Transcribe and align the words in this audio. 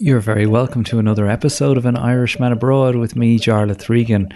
You're 0.00 0.20
very 0.20 0.46
welcome 0.46 0.84
to 0.84 1.00
another 1.00 1.28
episode 1.28 1.76
of 1.76 1.84
An 1.84 1.96
Irishman 1.96 2.52
Abroad 2.52 2.94
with 2.94 3.16
me, 3.16 3.36
Jarlath 3.36 3.88
Regan. 3.88 4.32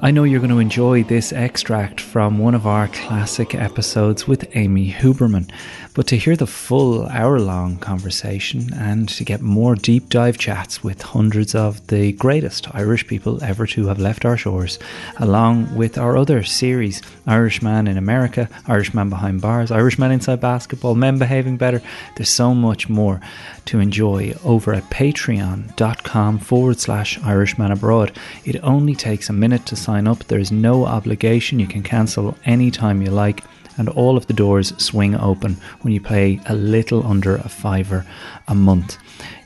I 0.00 0.12
know 0.12 0.22
you're 0.24 0.40
going 0.40 0.50
to 0.50 0.60
enjoy 0.60 1.02
this 1.02 1.32
extract 1.32 2.00
from 2.00 2.38
one 2.38 2.54
of 2.54 2.66
our 2.66 2.88
classic 2.88 3.54
episodes 3.54 4.28
with 4.28 4.48
Amy 4.56 4.92
Huberman. 4.92 5.50
But 5.92 6.06
to 6.08 6.16
hear 6.16 6.36
the 6.36 6.46
full 6.46 7.06
hour 7.06 7.40
long 7.40 7.76
conversation 7.78 8.72
and 8.74 9.08
to 9.08 9.24
get 9.24 9.40
more 9.40 9.74
deep 9.74 10.08
dive 10.08 10.38
chats 10.38 10.84
with 10.84 11.02
hundreds 11.02 11.52
of 11.54 11.84
the 11.88 12.12
greatest 12.12 12.72
Irish 12.72 13.08
people 13.08 13.42
ever 13.42 13.66
to 13.66 13.88
have 13.88 13.98
left 13.98 14.24
our 14.24 14.36
shores, 14.36 14.78
along 15.16 15.74
with 15.74 15.98
our 15.98 16.16
other 16.16 16.44
series 16.44 17.02
Irishman 17.26 17.88
in 17.88 17.96
America, 17.96 18.48
Irishman 18.68 19.10
Behind 19.10 19.40
Bars, 19.40 19.72
Irishman 19.72 20.12
Inside 20.12 20.40
Basketball, 20.40 20.94
Men 20.94 21.18
Behaving 21.18 21.56
Better, 21.56 21.82
there's 22.16 22.30
so 22.30 22.54
much 22.54 22.88
more 22.88 23.20
to 23.64 23.80
enjoy 23.80 24.34
over 24.44 24.72
at 24.72 24.88
patreon.com 24.90 26.38
forward 26.38 26.78
slash 26.78 27.18
Irishman 27.24 27.72
Abroad. 27.72 28.16
It 28.44 28.62
only 28.62 28.94
takes 28.94 29.28
a 29.28 29.32
minute 29.32 29.66
to 29.66 29.76
sign 29.76 30.06
up, 30.06 30.22
there 30.24 30.38
is 30.38 30.52
no 30.52 30.86
obligation, 30.86 31.58
you 31.58 31.66
can 31.66 31.82
cancel 31.82 32.36
anytime 32.44 33.02
you 33.02 33.10
like 33.10 33.42
and 33.80 33.88
all 33.88 34.18
of 34.18 34.26
the 34.26 34.34
doors 34.34 34.74
swing 34.76 35.14
open 35.14 35.56
when 35.80 35.94
you 35.94 36.00
pay 36.02 36.38
a 36.44 36.54
little 36.54 37.04
under 37.06 37.36
a 37.36 37.48
fiver 37.48 38.04
a 38.46 38.54
month. 38.54 38.98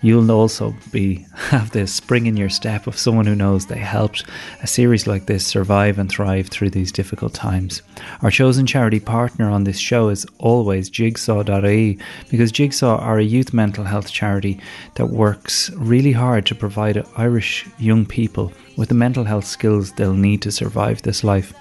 You'll 0.02 0.32
also 0.32 0.74
be 0.90 1.24
have 1.34 1.70
this 1.70 1.94
spring 1.94 2.26
in 2.26 2.36
your 2.36 2.48
step 2.48 2.88
of 2.88 2.98
someone 2.98 3.26
who 3.26 3.36
knows 3.36 3.66
they 3.66 3.78
helped 3.78 4.24
a 4.60 4.66
series 4.66 5.06
like 5.06 5.26
this 5.26 5.46
survive 5.46 6.00
and 6.00 6.10
thrive 6.10 6.48
through 6.48 6.70
these 6.70 6.90
difficult 6.90 7.32
times. 7.32 7.80
Our 8.22 8.30
chosen 8.32 8.66
charity 8.66 8.98
partner 8.98 9.48
on 9.48 9.62
this 9.62 9.78
show 9.78 10.08
is 10.08 10.26
always 10.38 10.90
Jigsaw.ie 10.90 11.98
because 12.28 12.50
Jigsaw 12.50 12.98
are 12.98 13.20
a 13.20 13.24
youth 13.24 13.54
mental 13.54 13.84
health 13.84 14.10
charity 14.10 14.58
that 14.96 15.10
works 15.10 15.70
really 15.76 16.12
hard 16.12 16.44
to 16.46 16.56
provide 16.56 17.06
Irish 17.16 17.68
young 17.78 18.04
people 18.04 18.52
with 18.76 18.88
the 18.88 18.96
mental 18.96 19.22
health 19.22 19.44
skills 19.44 19.92
they'll 19.92 20.12
need 20.12 20.42
to 20.42 20.50
survive 20.50 21.02
this 21.02 21.22
life 21.22 21.54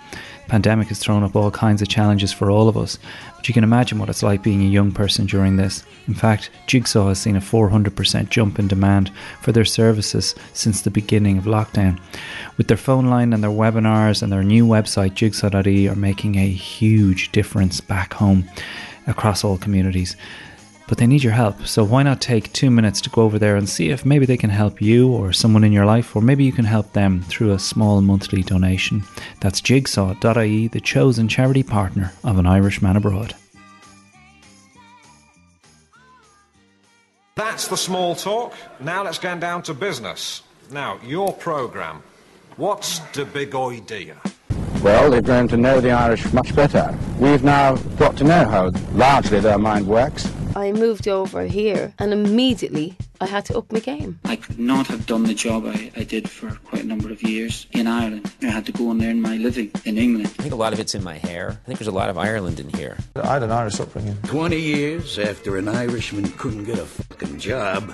pandemic 0.47 0.89
has 0.89 0.99
thrown 0.99 1.23
up 1.23 1.35
all 1.35 1.51
kinds 1.51 1.81
of 1.81 1.87
challenges 1.87 2.31
for 2.31 2.49
all 2.49 2.67
of 2.67 2.77
us, 2.77 2.99
but 3.35 3.47
you 3.47 3.53
can 3.53 3.63
imagine 3.63 3.99
what 3.99 4.09
it's 4.09 4.23
like 4.23 4.43
being 4.43 4.61
a 4.61 4.69
young 4.69 4.91
person 4.91 5.25
during 5.25 5.55
this. 5.55 5.83
In 6.07 6.13
fact, 6.13 6.49
Jigsaw 6.67 7.07
has 7.07 7.19
seen 7.19 7.35
a 7.35 7.41
400% 7.41 8.29
jump 8.29 8.59
in 8.59 8.67
demand 8.67 9.11
for 9.41 9.51
their 9.51 9.65
services 9.65 10.35
since 10.53 10.81
the 10.81 10.91
beginning 10.91 11.37
of 11.37 11.45
lockdown. 11.45 11.99
With 12.57 12.67
their 12.67 12.77
phone 12.77 13.07
line 13.07 13.33
and 13.33 13.43
their 13.43 13.49
webinars 13.49 14.21
and 14.21 14.31
their 14.31 14.43
new 14.43 14.65
website, 14.65 15.15
jigsaw.ie, 15.15 15.87
are 15.87 15.95
making 15.95 16.35
a 16.35 16.49
huge 16.49 17.31
difference 17.31 17.81
back 17.81 18.13
home 18.13 18.49
across 19.07 19.43
all 19.43 19.57
communities 19.57 20.15
but 20.93 20.99
they 20.99 21.07
need 21.07 21.23
your 21.23 21.33
help. 21.33 21.65
So 21.65 21.83
why 21.83 22.03
not 22.03 22.21
take 22.21 22.53
two 22.53 22.69
minutes 22.69 23.01
to 23.01 23.09
go 23.09 23.23
over 23.23 23.39
there 23.39 23.55
and 23.55 23.67
see 23.67 23.89
if 23.89 24.05
maybe 24.05 24.27
they 24.27 24.37
can 24.37 24.51
help 24.51 24.79
you 24.79 25.11
or 25.11 25.33
someone 25.33 25.63
in 25.63 25.71
your 25.71 25.87
life, 25.87 26.15
or 26.15 26.21
maybe 26.21 26.43
you 26.43 26.51
can 26.51 26.65
help 26.65 26.93
them 26.93 27.23
through 27.23 27.51
a 27.51 27.57
small 27.57 27.99
monthly 28.01 28.43
donation. 28.43 29.01
That's 29.39 29.59
jigsaw.ie, 29.59 30.67
the 30.67 30.79
chosen 30.79 31.27
charity 31.27 31.63
partner 31.63 32.13
of 32.23 32.37
an 32.37 32.45
Irishman 32.45 32.95
abroad. 32.95 33.33
That's 37.33 37.67
the 37.67 37.77
small 37.77 38.13
talk. 38.13 38.53
Now 38.79 39.03
let's 39.03 39.17
get 39.17 39.39
down 39.39 39.63
to 39.63 39.73
business. 39.73 40.43
Now, 40.71 40.99
your 41.03 41.33
programme. 41.33 42.03
What's 42.57 42.99
the 43.13 43.25
big 43.25 43.55
idea? 43.55 44.17
Well, 44.83 45.09
they've 45.09 45.23
grown 45.23 45.47
to 45.47 45.57
know 45.57 45.81
the 45.81 45.89
Irish 45.89 46.31
much 46.33 46.55
better. 46.55 46.95
We've 47.17 47.43
now 47.43 47.77
got 47.97 48.15
to 48.17 48.23
know 48.23 48.45
how 48.45 48.69
largely 48.91 49.39
their 49.39 49.57
mind 49.57 49.87
works. 49.87 50.31
I 50.55 50.71
moved 50.71 51.07
over 51.07 51.43
here 51.43 51.93
and 51.97 52.13
immediately 52.13 52.95
I 53.19 53.25
had 53.25 53.45
to 53.45 53.57
up 53.57 53.71
my 53.71 53.79
game. 53.79 54.19
I 54.25 54.35
could 54.35 54.59
not 54.59 54.87
have 54.87 55.05
done 55.05 55.23
the 55.23 55.33
job 55.33 55.65
I, 55.65 55.91
I 55.95 56.03
did 56.03 56.29
for 56.29 56.51
quite 56.65 56.83
a 56.83 56.87
number 56.87 57.11
of 57.11 57.23
years 57.23 57.67
in 57.71 57.87
Ireland. 57.87 58.31
I 58.41 58.47
had 58.47 58.65
to 58.67 58.71
go 58.71 58.91
and 58.91 58.99
learn 58.99 59.21
my 59.21 59.37
living 59.37 59.71
in 59.85 59.97
England. 59.97 60.27
I 60.39 60.43
think 60.43 60.53
a 60.53 60.57
lot 60.57 60.73
of 60.73 60.79
it's 60.79 60.93
in 60.93 61.03
my 61.03 61.17
hair. 61.17 61.59
I 61.63 61.65
think 61.65 61.79
there's 61.79 61.87
a 61.87 61.91
lot 61.91 62.09
of 62.09 62.17
Ireland 62.17 62.59
in 62.59 62.69
here. 62.69 62.97
I 63.15 63.33
had 63.33 63.43
an 63.43 63.51
Irish 63.51 63.79
upbringing. 63.79 64.17
20 64.23 64.59
years 64.59 65.17
after 65.17 65.57
an 65.57 65.67
Irishman 65.67 66.29
couldn't 66.33 66.65
get 66.65 66.77
a 66.77 66.85
fucking 66.85 67.39
job, 67.39 67.93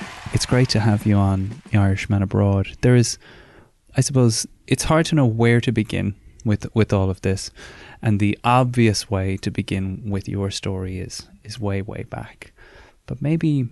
it's 0.41 0.47
great 0.47 0.69
to 0.69 0.79
have 0.79 1.05
you 1.05 1.15
on 1.17 1.51
the 1.69 1.77
Irishman 1.77 2.23
Abroad. 2.23 2.75
There 2.81 2.95
is, 2.95 3.19
I 3.95 4.01
suppose, 4.01 4.47
it's 4.65 4.85
hard 4.85 5.05
to 5.05 5.15
know 5.15 5.27
where 5.27 5.61
to 5.61 5.71
begin 5.71 6.15
with 6.43 6.65
with 6.73 6.91
all 6.91 7.11
of 7.11 7.21
this, 7.21 7.51
and 8.01 8.19
the 8.19 8.39
obvious 8.43 9.07
way 9.07 9.37
to 9.37 9.51
begin 9.51 10.01
with 10.09 10.27
your 10.27 10.49
story 10.49 10.97
is 10.97 11.27
is 11.43 11.59
way 11.59 11.83
way 11.83 12.05
back. 12.09 12.53
But 13.05 13.21
maybe 13.21 13.69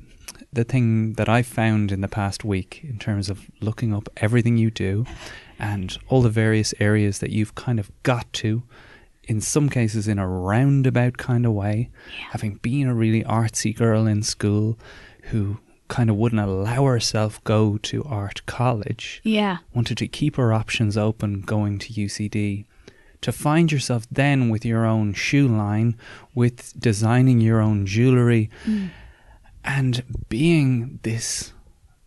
the 0.54 0.64
thing 0.64 1.14
that 1.14 1.28
I've 1.28 1.48
found 1.48 1.92
in 1.92 2.02
the 2.02 2.08
past 2.08 2.46
week, 2.46 2.82
in 2.84 3.00
terms 3.00 3.32
of 3.32 3.50
looking 3.62 3.92
up 3.92 4.08
everything 4.18 4.58
you 4.58 4.70
do, 4.70 5.08
and 5.58 5.98
all 6.08 6.22
the 6.22 6.30
various 6.30 6.76
areas 6.80 7.18
that 7.18 7.32
you've 7.32 7.56
kind 7.56 7.80
of 7.80 7.90
got 8.04 8.32
to, 8.34 8.62
in 9.24 9.42
some 9.42 9.70
cases 9.70 10.08
in 10.08 10.20
a 10.20 10.28
roundabout 10.28 11.18
kind 11.18 11.48
of 11.48 11.54
way, 11.54 11.90
yeah. 12.16 12.26
having 12.30 12.58
been 12.58 12.86
a 12.88 12.94
really 12.94 13.24
artsy 13.24 13.76
girl 13.76 14.06
in 14.06 14.22
school 14.22 14.78
who 15.32 15.58
kind 15.90 16.10
of 16.10 16.16
wouldn't 16.16 16.40
allow 16.40 16.86
herself 16.86 17.44
go 17.44 17.78
to 17.80 18.04
art 18.06 18.46
college. 18.46 19.20
Yeah. 19.24 19.58
Wanted 19.74 19.98
to 19.98 20.08
keep 20.08 20.38
her 20.38 20.54
options 20.54 20.96
open 20.96 21.42
going 21.42 21.80
to 21.80 21.94
UCD. 21.94 22.66
To 23.22 23.32
find 23.34 23.70
yourself 23.70 24.08
then 24.10 24.48
with 24.48 24.64
your 24.64 24.86
own 24.86 25.14
shoe 25.14 25.50
line, 25.50 25.98
with 26.34 26.80
designing 26.80 27.42
your 27.42 27.60
own 27.60 27.86
jewellery, 27.86 28.50
mm. 28.66 28.92
and 29.66 30.04
being 30.30 31.00
this 31.04 31.52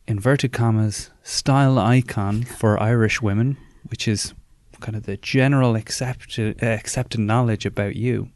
inverted 0.06 0.52
commas 0.52 1.10
style 1.22 1.78
icon 1.78 2.44
for 2.44 2.80
Irish 2.80 3.20
women, 3.20 3.58
which 3.90 4.08
is 4.08 4.32
kind 4.80 4.96
of 4.96 5.04
the 5.04 5.18
general 5.18 5.76
accepted 5.76 6.62
accepted 6.62 7.20
knowledge 7.20 7.66
about 7.66 7.94
you. 7.94 8.30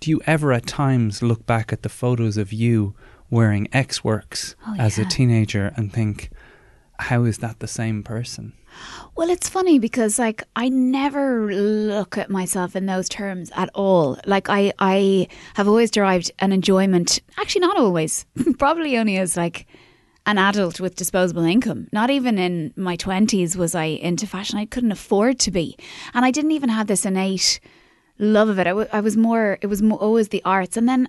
Do 0.00 0.10
you 0.10 0.22
ever 0.26 0.52
at 0.52 0.66
times 0.66 1.22
look 1.22 1.44
back 1.44 1.72
at 1.72 1.82
the 1.82 1.88
photos 1.88 2.36
of 2.36 2.52
you 2.52 2.94
wearing 3.30 3.68
X 3.72 4.02
Works 4.02 4.56
oh, 4.66 4.74
as 4.78 4.98
yeah. 4.98 5.04
a 5.04 5.08
teenager 5.08 5.72
and 5.76 5.92
think, 5.92 6.30
how 6.98 7.24
is 7.24 7.38
that 7.38 7.60
the 7.60 7.68
same 7.68 8.02
person? 8.02 8.52
Well, 9.16 9.30
it's 9.30 9.48
funny 9.48 9.78
because 9.78 10.18
like 10.18 10.42
I 10.54 10.68
never 10.68 11.52
look 11.52 12.16
at 12.16 12.30
myself 12.30 12.76
in 12.76 12.86
those 12.86 13.08
terms 13.08 13.50
at 13.56 13.70
all. 13.74 14.18
Like 14.26 14.48
I 14.48 14.72
I 14.78 15.28
have 15.54 15.68
always 15.68 15.90
derived 15.90 16.30
an 16.38 16.52
enjoyment, 16.52 17.20
actually 17.38 17.62
not 17.62 17.76
always, 17.76 18.26
probably 18.58 18.96
only 18.96 19.16
as 19.16 19.36
like 19.36 19.66
an 20.26 20.38
adult 20.38 20.78
with 20.78 20.94
disposable 20.94 21.44
income. 21.44 21.88
Not 21.90 22.10
even 22.10 22.38
in 22.38 22.72
my 22.76 22.98
20s 22.98 23.56
was 23.56 23.74
I 23.74 23.84
into 23.84 24.26
fashion. 24.26 24.58
I 24.58 24.66
couldn't 24.66 24.92
afford 24.92 25.38
to 25.40 25.50
be. 25.50 25.76
And 26.12 26.24
I 26.24 26.30
didn't 26.30 26.52
even 26.52 26.68
have 26.68 26.86
this 26.86 27.06
innate 27.06 27.60
love 28.18 28.50
of 28.50 28.58
it. 28.58 28.66
I, 28.66 28.70
w- 28.70 28.88
I 28.92 29.00
was 29.00 29.16
more, 29.16 29.58
it 29.62 29.68
was 29.68 29.80
more, 29.80 29.98
always 29.98 30.28
the 30.28 30.42
arts. 30.44 30.76
And 30.76 30.86
then 30.86 31.08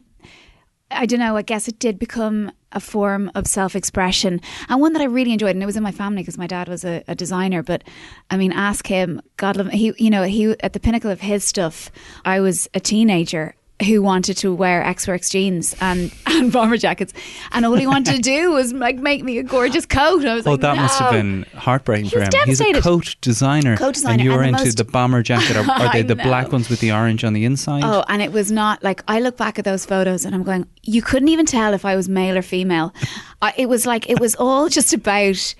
I 0.91 1.05
don't 1.05 1.19
know, 1.19 1.37
I 1.37 1.41
guess 1.43 1.67
it 1.67 1.79
did 1.79 1.99
become 1.99 2.51
a 2.71 2.79
form 2.79 3.31
of 3.35 3.47
self 3.47 3.75
expression 3.75 4.41
and 4.67 4.81
one 4.81 4.93
that 4.93 5.01
I 5.01 5.05
really 5.05 5.33
enjoyed. 5.33 5.51
And 5.55 5.63
it 5.63 5.65
was 5.65 5.77
in 5.77 5.83
my 5.83 5.91
family 5.91 6.21
because 6.21 6.37
my 6.37 6.47
dad 6.47 6.67
was 6.67 6.83
a, 6.83 7.03
a, 7.07 7.15
designer. 7.15 7.63
But 7.63 7.83
I 8.29 8.37
mean, 8.37 8.51
ask 8.51 8.87
him, 8.87 9.21
God 9.37 9.57
love 9.57 9.67
him, 9.67 9.71
he, 9.73 9.93
you 9.97 10.09
know, 10.09 10.23
he, 10.23 10.55
at 10.61 10.73
the 10.73 10.79
pinnacle 10.79 11.11
of 11.11 11.21
his 11.21 11.43
stuff, 11.43 11.91
I 12.25 12.39
was 12.39 12.67
a 12.73 12.79
teenager 12.79 13.55
who 13.85 14.01
wanted 14.01 14.35
to 14.37 14.53
wear 14.53 14.83
X 14.83 15.07
Works 15.07 15.29
jeans 15.29 15.75
and, 15.79 16.13
and 16.27 16.51
bomber 16.51 16.77
jackets, 16.77 17.13
and 17.51 17.65
all 17.65 17.75
he 17.75 17.87
wanted 17.87 18.15
to 18.15 18.21
do 18.21 18.51
was 18.51 18.73
like 18.73 18.97
make 18.97 19.23
me 19.23 19.37
a 19.37 19.43
gorgeous 19.43 19.85
coat. 19.85 20.25
I 20.25 20.35
was 20.35 20.45
oh, 20.45 20.51
like, 20.51 20.61
that 20.61 20.75
no. 20.75 20.81
must 20.81 20.99
have 20.99 21.11
been 21.11 21.45
heartbreaking 21.55 22.05
he 22.05 22.11
for 22.11 22.21
him. 22.21 22.29
He's 22.45 22.61
a 22.61 22.81
coat 22.81 23.15
designer, 23.21 23.77
coat 23.77 23.95
designer, 23.95 24.13
and 24.13 24.21
you 24.21 24.31
were 24.31 24.41
and 24.41 24.55
into 24.55 24.65
most, 24.65 24.77
the 24.77 24.83
bomber 24.83 25.23
jacket. 25.23 25.55
Are, 25.55 25.69
are 25.69 25.91
they 25.93 26.01
the 26.01 26.15
know. 26.15 26.23
black 26.23 26.51
ones 26.51 26.69
with 26.69 26.79
the 26.79 26.91
orange 26.91 27.23
on 27.23 27.33
the 27.33 27.45
inside? 27.45 27.83
Oh, 27.83 28.03
and 28.07 28.21
it 28.21 28.31
was 28.31 28.51
not 28.51 28.83
like 28.83 29.03
I 29.07 29.19
look 29.19 29.37
back 29.37 29.57
at 29.59 29.65
those 29.65 29.85
photos 29.85 30.25
and 30.25 30.35
I'm 30.35 30.43
going, 30.43 30.67
you 30.83 31.01
couldn't 31.01 31.29
even 31.29 31.45
tell 31.45 31.73
if 31.73 31.85
I 31.85 31.95
was 31.95 32.09
male 32.09 32.37
or 32.37 32.41
female. 32.41 32.93
I, 33.41 33.53
it 33.57 33.69
was 33.69 33.85
like 33.85 34.09
it 34.09 34.19
was 34.19 34.35
all 34.35 34.67
just 34.69 34.93
about 34.93 35.55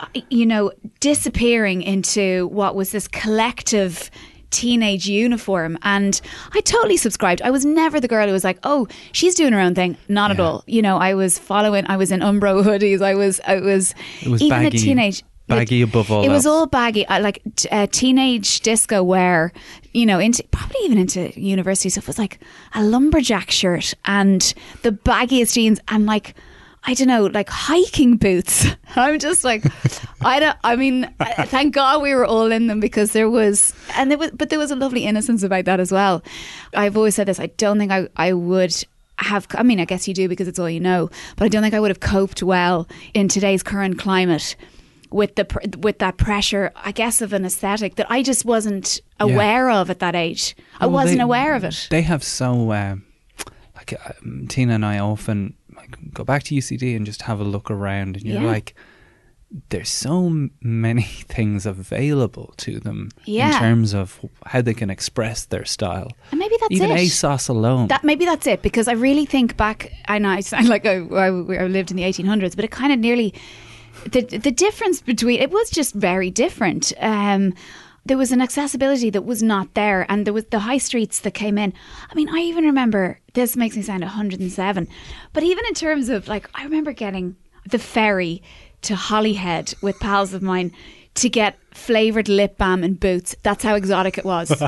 uh, 0.00 0.06
you 0.30 0.44
know 0.44 0.72
disappearing 1.00 1.82
into 1.82 2.48
what 2.48 2.74
was 2.74 2.92
this 2.92 3.08
collective 3.08 4.10
teenage 4.50 5.06
uniform 5.08 5.78
and 5.82 6.20
I 6.54 6.60
totally 6.60 6.96
subscribed. 6.96 7.42
I 7.42 7.50
was 7.50 7.64
never 7.64 8.00
the 8.00 8.08
girl 8.08 8.26
who 8.26 8.32
was 8.32 8.44
like, 8.44 8.58
"Oh, 8.64 8.86
she's 9.12 9.34
doing 9.34 9.52
her 9.52 9.60
own 9.60 9.74
thing." 9.74 9.96
Not 10.08 10.30
at 10.30 10.40
all. 10.40 10.64
You 10.66 10.82
know, 10.82 10.96
I 10.98 11.14
was 11.14 11.38
following 11.38 11.84
I 11.88 11.96
was 11.96 12.10
in 12.12 12.20
Umbro 12.20 12.62
hoodies. 12.64 13.02
I 13.02 13.14
was 13.14 13.40
I 13.46 13.60
was, 13.60 13.94
It 14.22 14.28
was 14.28 14.42
even 14.42 14.62
baggy, 14.62 14.76
a 14.76 14.80
teenage 14.80 15.22
baggy 15.46 15.82
above 15.82 16.10
all 16.10 16.24
It 16.24 16.28
was 16.28 16.46
all 16.46 16.66
baggy, 16.66 17.04
like 17.08 17.42
uh, 17.70 17.86
teenage 17.90 18.60
disco 18.60 19.02
wear. 19.02 19.52
You 19.92 20.06
know, 20.06 20.18
into 20.18 20.44
probably 20.50 20.76
even 20.84 20.98
into 20.98 21.38
university 21.40 21.88
stuff. 21.88 22.06
Was 22.06 22.18
like 22.18 22.38
a 22.74 22.82
lumberjack 22.84 23.50
shirt 23.50 23.94
and 24.04 24.54
the 24.82 24.92
baggiest 24.92 25.54
jeans 25.54 25.80
and 25.88 26.06
like 26.06 26.34
I 26.88 26.94
don't 26.94 27.08
know, 27.08 27.26
like 27.26 27.50
hiking 27.50 28.16
boots. 28.16 28.66
I'm 28.96 29.18
just 29.18 29.44
like, 29.44 29.62
I 30.22 30.40
don't. 30.40 30.56
I 30.64 30.74
mean, 30.74 31.04
uh, 31.20 31.44
thank 31.44 31.74
God 31.74 32.00
we 32.00 32.14
were 32.14 32.24
all 32.24 32.50
in 32.50 32.66
them 32.66 32.80
because 32.80 33.12
there 33.12 33.28
was, 33.28 33.74
and 33.94 34.10
there 34.10 34.16
was, 34.16 34.30
but 34.30 34.48
there 34.48 34.58
was 34.58 34.70
a 34.70 34.76
lovely 34.76 35.04
innocence 35.04 35.42
about 35.42 35.66
that 35.66 35.80
as 35.80 35.92
well. 35.92 36.22
I've 36.74 36.96
always 36.96 37.14
said 37.14 37.28
this. 37.28 37.38
I 37.38 37.48
don't 37.58 37.78
think 37.78 37.92
I, 37.92 38.08
I 38.16 38.32
would 38.32 38.74
have. 39.18 39.46
I 39.54 39.62
mean, 39.64 39.80
I 39.80 39.84
guess 39.84 40.08
you 40.08 40.14
do 40.14 40.28
because 40.30 40.48
it's 40.48 40.58
all 40.58 40.70
you 40.70 40.80
know. 40.80 41.10
But 41.36 41.44
I 41.44 41.48
don't 41.48 41.62
think 41.62 41.74
I 41.74 41.80
would 41.80 41.90
have 41.90 42.00
coped 42.00 42.42
well 42.42 42.88
in 43.12 43.28
today's 43.28 43.62
current 43.62 43.98
climate 43.98 44.56
with 45.10 45.34
the 45.34 45.46
with 45.80 45.98
that 45.98 46.16
pressure. 46.16 46.72
I 46.74 46.92
guess 46.92 47.20
of 47.20 47.34
an 47.34 47.44
aesthetic 47.44 47.96
that 47.96 48.10
I 48.10 48.22
just 48.22 48.46
wasn't 48.46 48.98
Yeah. 49.20 49.26
aware 49.26 49.68
of 49.70 49.90
at 49.90 49.98
that 49.98 50.16
age. 50.16 50.56
I 50.80 50.86
Well, 50.86 50.94
wasn't 50.94 51.18
they- 51.18 51.24
aware 51.24 51.54
of 51.54 51.64
it. 51.64 51.88
They 51.90 52.02
have 52.02 52.24
so 52.24 52.72
um, 52.72 53.04
like 53.76 53.92
um, 54.22 54.46
Tina 54.48 54.72
and 54.76 54.86
I 54.86 54.98
often 55.00 55.52
like 55.78 55.96
go 56.12 56.24
back 56.24 56.42
to 56.44 56.54
UCD 56.54 56.94
and 56.96 57.06
just 57.06 57.22
have 57.22 57.40
a 57.40 57.44
look 57.44 57.70
around, 57.70 58.16
and 58.16 58.24
you're 58.26 58.42
Yeah. 58.42 58.46
like, 58.46 58.74
there's 59.70 59.88
so 59.88 60.28
many 60.60 61.02
things 61.36 61.64
available 61.66 62.52
to 62.58 62.78
them 62.80 63.08
Yeah. 63.24 63.54
in 63.54 63.58
terms 63.58 63.94
of 63.94 64.20
how 64.46 64.60
they 64.60 64.74
can 64.74 64.90
express 64.90 65.46
their 65.46 65.64
style. 65.64 66.10
And 66.32 66.38
maybe 66.38 66.56
that's 66.60 66.72
Even 66.74 66.90
it. 66.90 66.98
ASOS 67.00 67.48
alone. 67.48 67.88
That 67.88 68.04
maybe 68.04 68.24
that's 68.26 68.46
it 68.46 68.60
because 68.62 68.88
I 68.88 68.92
really 68.92 69.24
think 69.26 69.56
back. 69.56 69.90
I 70.06 70.18
know 70.18 70.28
I 70.28 70.40
sound 70.40 70.68
like 70.74 70.84
I, 70.84 70.96
I, 70.98 71.26
I 71.28 71.66
lived 71.66 71.90
in 71.90 71.96
the 71.96 72.02
1800s, 72.04 72.54
but 72.56 72.64
it 72.64 72.70
kind 72.70 72.92
of 72.92 72.98
nearly 72.98 73.32
the 74.12 74.20
the 74.20 74.52
difference 74.52 75.00
between 75.00 75.40
it 75.40 75.50
was 75.50 75.70
just 75.70 75.94
very 75.94 76.30
different. 76.30 76.92
Um, 77.00 77.54
there 78.08 78.18
was 78.18 78.32
an 78.32 78.40
accessibility 78.40 79.10
that 79.10 79.24
was 79.24 79.42
not 79.42 79.74
there, 79.74 80.06
and 80.10 80.26
there 80.26 80.32
was 80.32 80.46
the 80.46 80.60
high 80.60 80.78
streets 80.78 81.20
that 81.20 81.34
came 81.34 81.58
in. 81.58 81.72
I 82.10 82.14
mean, 82.14 82.28
I 82.28 82.38
even 82.38 82.64
remember 82.64 83.20
this 83.34 83.56
makes 83.56 83.76
me 83.76 83.82
sound 83.82 84.02
107, 84.02 84.88
but 85.32 85.42
even 85.42 85.64
in 85.66 85.74
terms 85.74 86.08
of 86.08 86.26
like, 86.26 86.48
I 86.54 86.64
remember 86.64 86.92
getting 86.92 87.36
the 87.68 87.78
ferry 87.78 88.42
to 88.82 88.96
Holyhead 88.96 89.74
with 89.82 90.00
pals 90.00 90.32
of 90.34 90.42
mine 90.42 90.72
to 91.14 91.28
get 91.28 91.58
flavored 91.72 92.28
lip 92.28 92.56
balm 92.58 92.82
and 92.82 92.98
boots. 92.98 93.36
That's 93.42 93.62
how 93.62 93.74
exotic 93.74 94.18
it 94.18 94.24
was. 94.24 94.50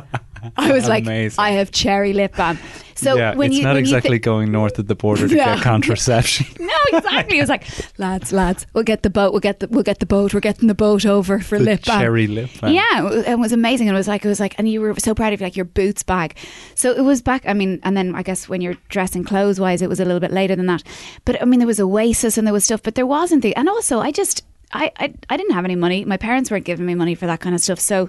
I 0.57 0.73
was 0.73 0.89
like, 0.89 1.05
Amazing. 1.05 1.43
I 1.43 1.51
have 1.53 1.71
cherry 1.71 2.13
lip 2.13 2.37
balm. 2.37 2.59
So 2.95 3.17
yeah, 3.17 3.35
when 3.35 3.49
it's 3.51 3.57
you 3.59 3.65
not 3.65 3.71
when 3.77 3.79
exactly 3.79 4.19
going 4.19 4.53
north 4.53 4.79
of 4.79 4.87
the 4.87 4.95
border 4.95 5.27
to 5.27 5.35
No. 5.35 5.45
get 5.45 5.63
contraception. 5.63 6.47
no, 6.61 6.75
exactly. 6.93 7.39
It 7.39 7.41
was 7.41 7.49
like, 7.49 7.65
lads, 7.99 8.31
lads, 8.31 8.67
we'll 8.75 8.85
get 8.85 9.03
the 9.03 9.09
boat. 9.09 9.33
We'll 9.33 9.41
get 9.41 9.61
the 9.61 9.69
we'll 9.69 9.83
get 9.85 10.01
the 10.01 10.07
boat. 10.07 10.35
We're 10.35 10.41
getting 10.41 10.69
the 10.69 10.75
boat 10.75 11.07
over 11.07 11.39
for 11.41 11.57
The 11.59 11.65
lip 11.65 11.85
balm. 11.87 12.01
cherry 12.01 12.27
lip 12.27 12.51
balm. 12.61 12.73
Yeah, 12.75 12.99
it 12.99 13.05
was- 13.05 13.25
it 13.27 13.39
was 13.39 13.53
amazing. 13.53 13.89
And 13.89 13.97
it 13.97 13.99
was 13.99 14.09
like 14.09 14.23
it 14.25 14.29
was 14.29 14.41
like, 14.41 14.55
and 14.59 14.69
you 14.69 14.81
were 14.83 14.95
so 14.99 15.15
proud 15.15 15.33
of 15.33 15.41
like 15.41 15.57
your 15.57 15.65
boots 15.65 16.03
bag. 16.03 16.37
So 16.75 16.91
it 16.93 17.03
was 17.03 17.23
back. 17.23 17.43
I 17.47 17.55
mean, 17.55 17.81
and 17.85 17.97
then 17.97 18.15
I 18.15 18.23
guess 18.23 18.49
when 18.51 18.61
you're 18.61 18.77
dressing 18.91 19.25
clothes 19.25 19.59
wise, 19.59 19.81
it 19.81 19.89
was 19.89 19.99
a 20.01 20.05
little 20.05 20.21
bit 20.21 20.31
later 20.33 20.55
than 20.55 20.67
that. 20.67 20.83
But 21.25 21.41
I 21.41 21.47
mean, 21.47 21.61
there 21.61 21.67
was 21.67 21.81
Oasis 21.81 22.37
and 22.37 22.47
there 22.47 22.53
was 22.55 22.65
stuff, 22.65 22.83
but 22.83 22.97
there 22.97 23.07
wasn't 23.07 23.43
the. 23.43 23.57
And 23.57 23.69
also, 23.69 24.01
I 24.01 24.11
just. 24.11 24.45
I, 24.73 24.93
I, 24.99 25.15
I 25.29 25.37
didn't 25.37 25.55
have 25.55 25.65
any 25.65 25.75
money. 25.77 26.05
My 26.05 26.17
parents 26.17 26.51
weren't 26.51 26.65
giving 26.65 26.87
me 26.87 26.95
money 26.95 27.15
for 27.15 27.27
that 27.27 27.41
kind 27.41 27.55
of 27.55 27.61
stuff, 27.61 27.81
so 27.81 28.09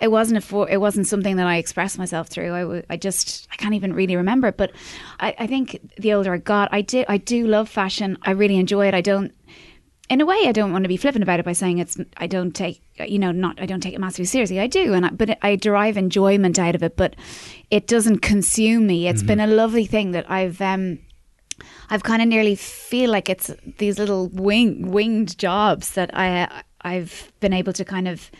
it 0.00 0.08
wasn't 0.10 0.38
a 0.38 0.40
for, 0.40 0.68
it 0.68 0.80
wasn't 0.80 1.06
something 1.06 1.36
that 1.36 1.46
I 1.46 1.56
expressed 1.56 1.98
myself 1.98 2.28
through. 2.28 2.54
I, 2.54 2.60
w- 2.60 2.82
I 2.90 2.96
just 2.96 3.48
I 3.50 3.56
can't 3.56 3.74
even 3.74 3.94
really 3.94 4.16
remember 4.16 4.48
it. 4.48 4.56
But 4.56 4.72
I, 5.20 5.34
I 5.38 5.46
think 5.46 5.78
the 5.98 6.12
older 6.12 6.34
I 6.34 6.38
got, 6.38 6.68
I 6.72 6.82
did 6.82 7.06
I 7.08 7.16
do 7.16 7.46
love 7.46 7.68
fashion. 7.68 8.18
I 8.22 8.32
really 8.32 8.58
enjoy 8.58 8.88
it. 8.88 8.94
I 8.94 9.00
don't 9.00 9.32
in 10.10 10.20
a 10.20 10.26
way, 10.26 10.42
I 10.44 10.52
don't 10.52 10.72
want 10.72 10.84
to 10.84 10.88
be 10.88 10.98
flippant 10.98 11.22
about 11.22 11.40
it 11.40 11.46
by 11.46 11.54
saying 11.54 11.78
it's. 11.78 11.96
I 12.18 12.26
don't 12.26 12.52
take, 12.52 12.82
you 12.98 13.18
know, 13.18 13.32
not. 13.32 13.58
I 13.62 13.64
don't 13.64 13.80
take 13.80 13.94
it 13.94 14.00
massively 14.00 14.26
seriously. 14.26 14.60
I 14.60 14.66
do, 14.66 14.92
and 14.92 15.06
I, 15.06 15.08
but 15.10 15.38
I 15.40 15.56
derive 15.56 15.96
enjoyment 15.96 16.58
out 16.58 16.74
of 16.74 16.82
it. 16.82 16.96
But 16.96 17.16
it 17.70 17.86
doesn't 17.86 18.18
consume 18.18 18.86
me. 18.86 19.08
It's 19.08 19.22
been 19.22 19.40
a 19.40 19.46
lovely 19.46 19.86
thing 19.86 20.10
that 20.10 20.30
I've. 20.30 20.60
um 20.60 20.98
I've 21.92 22.04
kind 22.04 22.22
of 22.22 22.28
nearly 22.28 22.54
feel 22.54 23.10
like 23.10 23.28
it's 23.28 23.50
these 23.76 23.98
little 23.98 24.28
wing 24.28 24.90
winged 24.90 25.36
jobs 25.36 25.92
that 25.92 26.10
I 26.14 26.62
I've 26.80 27.30
been 27.40 27.52
able 27.52 27.74
to 27.74 27.84
kind 27.84 28.08
of 28.08 28.30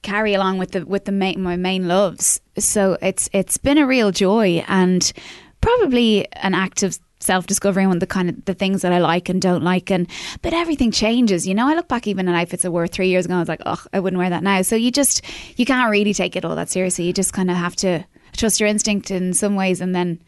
carry 0.00 0.32
along 0.32 0.56
with 0.56 0.70
the 0.70 0.86
with 0.86 1.04
the 1.04 1.12
main, 1.12 1.42
my 1.42 1.56
main 1.56 1.88
loves. 1.88 2.40
So 2.58 2.96
it's 3.02 3.28
it's 3.34 3.58
been 3.58 3.76
a 3.76 3.86
real 3.86 4.12
joy 4.12 4.64
and 4.66 5.12
probably 5.60 6.26
an 6.36 6.54
act 6.54 6.82
of 6.82 6.98
self 7.20 7.46
discovery 7.46 7.84
on 7.84 7.98
the 7.98 8.06
kind 8.06 8.30
of 8.30 8.42
the 8.46 8.54
things 8.54 8.80
that 8.80 8.94
I 8.94 8.98
like 8.98 9.28
and 9.28 9.42
don't 9.42 9.62
like 9.62 9.90
and 9.90 10.08
but 10.40 10.54
everything 10.54 10.90
changes 10.90 11.46
you 11.46 11.54
know? 11.54 11.68
I 11.68 11.74
look 11.74 11.88
back 11.88 12.06
even 12.06 12.28
at 12.28 12.34
outfits 12.34 12.62
that 12.62 12.70
were 12.70 12.86
three 12.86 13.08
years 13.08 13.26
ago 13.26 13.34
I 13.34 13.40
was 13.40 13.48
like 13.48 13.62
oh 13.66 13.84
I 13.92 14.00
wouldn't 14.00 14.18
wear 14.18 14.30
that 14.30 14.42
now. 14.42 14.62
So 14.62 14.74
you 14.74 14.90
just 14.90 15.20
you 15.58 15.66
can't 15.66 15.90
really 15.90 16.14
take 16.14 16.34
it 16.34 16.46
all 16.46 16.56
that 16.56 16.70
seriously 16.70 17.04
you 17.04 17.12
just 17.12 17.34
kind 17.34 17.50
of 17.50 17.58
have 17.58 17.76
to 17.76 18.06
trust 18.32 18.58
your 18.58 18.70
instinct 18.70 19.10
in 19.10 19.34
some 19.34 19.54
ways 19.54 19.82
and 19.82 19.94
then 19.94 20.22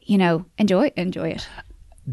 you 0.00 0.16
know 0.16 0.46
enjoy 0.56 0.90
enjoy 0.96 1.28
it 1.28 1.46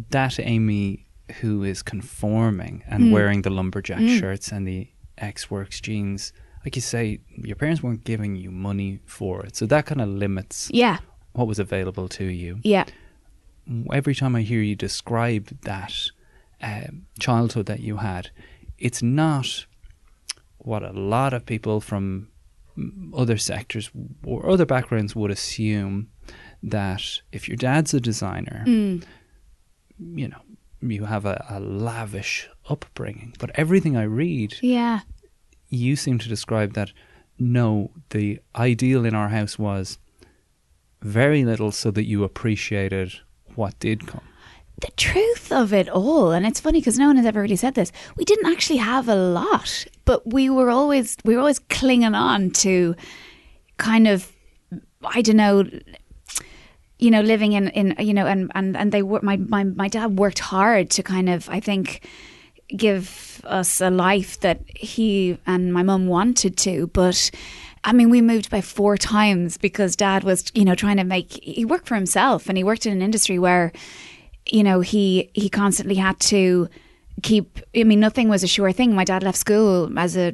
that 0.10 0.40
Amy 0.40 1.06
who 1.40 1.64
is 1.64 1.82
conforming 1.82 2.84
and 2.88 3.06
Mm. 3.06 3.12
wearing 3.12 3.42
the 3.44 3.50
lumberjack 3.50 4.00
Mm. 4.00 4.20
shirts 4.20 4.52
and 4.52 4.68
the 4.68 4.88
X 5.18 5.50
Works 5.50 5.80
jeans, 5.80 6.34
like 6.66 6.76
you 6.76 6.82
say, 6.82 7.20
your 7.38 7.56
parents 7.56 7.82
weren't 7.82 8.04
giving 8.04 8.36
you 8.36 8.52
money 8.52 9.00
for 9.06 9.46
it. 9.46 9.56
So 9.56 9.66
that 9.68 9.86
kind 9.86 10.02
of 10.02 10.10
limits 10.10 10.70
yeah 10.74 10.98
what 11.34 11.48
was 11.48 11.60
available 11.60 12.08
to 12.10 12.26
you. 12.26 12.60
yeah 12.64 12.86
Every 13.94 14.16
time 14.16 14.36
I 14.36 14.42
hear 14.42 14.62
you 14.62 14.76
describe 14.76 15.46
that 15.62 15.94
um, 16.62 17.06
childhood 17.20 17.66
that 17.68 17.80
you 17.80 17.98
had, 17.98 18.30
it's 18.78 19.02
not 19.02 19.66
what 20.58 20.84
a 20.84 20.92
lot 20.92 21.34
of 21.34 21.46
people 21.46 21.80
from 21.80 22.28
other 23.16 23.38
sectors 23.38 23.90
or 24.24 24.50
other 24.50 24.66
backgrounds 24.66 25.16
would 25.16 25.32
assume 25.32 26.08
that 26.64 27.22
if 27.32 27.48
your 27.48 27.58
dad's 27.58 27.94
a 27.94 28.00
designer, 28.02 28.64
Mm. 28.68 29.04
You 30.16 30.28
know, 30.28 30.42
you 30.82 31.06
have 31.06 31.26
a, 31.26 31.46
a 31.50 31.60
lavish 31.60 32.50
upbringing. 32.70 33.36
But 33.40 33.52
everything 33.56 33.96
I 33.96 34.04
read, 34.04 34.58
yeah 34.62 35.02
you 35.72 35.96
seem 35.96 36.20
to 36.20 36.28
describe 36.30 36.74
that 36.74 36.92
no, 37.40 37.90
the 38.12 38.40
ideal 38.56 39.06
in 39.06 39.16
our 39.16 39.30
house 39.30 39.58
was 39.58 39.98
very 41.02 41.44
little 41.44 41.72
so 41.72 41.90
that 41.90 42.04
you 42.06 42.24
appreciated 42.24 43.14
what 43.56 43.80
did 43.80 44.06
come. 44.06 44.22
the 44.82 44.92
truth 44.98 45.52
of 45.52 45.74
it 45.74 45.90
all 45.90 46.32
and 46.32 46.46
it's 46.46 46.60
funny 46.60 46.80
because 46.80 47.00
no 47.00 47.08
one 47.08 47.18
has 47.18 47.26
ever 47.26 47.42
really 47.42 47.56
said 47.56 47.74
this 47.74 47.92
we 48.16 48.24
didn't 48.26 48.52
actually 48.52 48.78
have 48.78 49.10
a 49.10 49.16
lot 49.16 49.86
but 50.06 50.32
we 50.32 50.50
were 50.50 50.70
always 50.70 51.18
we 51.26 51.34
were 51.34 51.40
always 51.40 51.60
clinging 51.60 52.14
on 52.14 52.52
to 52.52 52.96
kind 53.78 54.08
of 54.08 54.32
i 55.06 55.22
don't 55.22 55.38
know 55.38 55.68
you 57.02 57.12
know 57.12 57.22
living 57.22 57.52
in 57.54 57.68
in 57.70 57.96
you 58.00 58.14
know 58.14 58.26
and 58.26 58.52
and 58.56 58.78
and 58.78 58.92
they 58.92 59.02
were 59.02 59.20
my 59.22 59.36
my 59.36 59.64
my 59.66 59.90
dad 59.90 60.18
worked 60.18 60.40
hard 60.40 60.90
to 60.92 61.04
kind 61.04 61.28
of 61.28 61.50
i 61.50 61.60
think 61.60 62.08
give 62.78 63.42
us 63.44 63.82
a 63.82 63.90
life 63.90 64.40
that 64.40 64.62
he 64.76 65.38
and 65.46 65.74
my 65.74 65.84
mum 65.84 66.08
wanted 66.08 66.56
to 66.56 66.88
but 66.88 67.32
I 67.84 67.94
mean, 67.94 68.10
we 68.10 68.22
moved 68.22 68.50
by 68.50 68.62
four 68.62 68.96
times 68.98 69.58
because 69.58 69.96
dad 69.96 70.24
was, 70.24 70.52
you 70.54 70.66
know, 70.66 70.76
trying 70.76 70.98
to 70.98 71.04
make, 71.04 71.32
he 71.44 71.66
worked 71.66 71.88
for 71.88 71.96
himself 71.96 72.48
and 72.48 72.58
he 72.58 72.64
worked 72.64 72.86
in 72.86 72.94
an 72.94 73.02
industry 73.02 73.40
where, 73.40 73.72
you 74.46 74.64
know, 74.64 74.82
he, 74.82 75.32
he 75.34 75.50
constantly 75.50 75.96
had 75.96 76.20
to 76.20 76.70
keep, 77.24 77.60
I 77.76 77.84
mean, 77.84 78.00
nothing 78.00 78.30
was 78.30 78.44
a 78.44 78.48
sure 78.48 78.72
thing. 78.72 78.94
My 78.94 79.04
dad 79.04 79.24
left 79.24 79.38
school 79.38 79.98
as 79.98 80.16
a, 80.16 80.34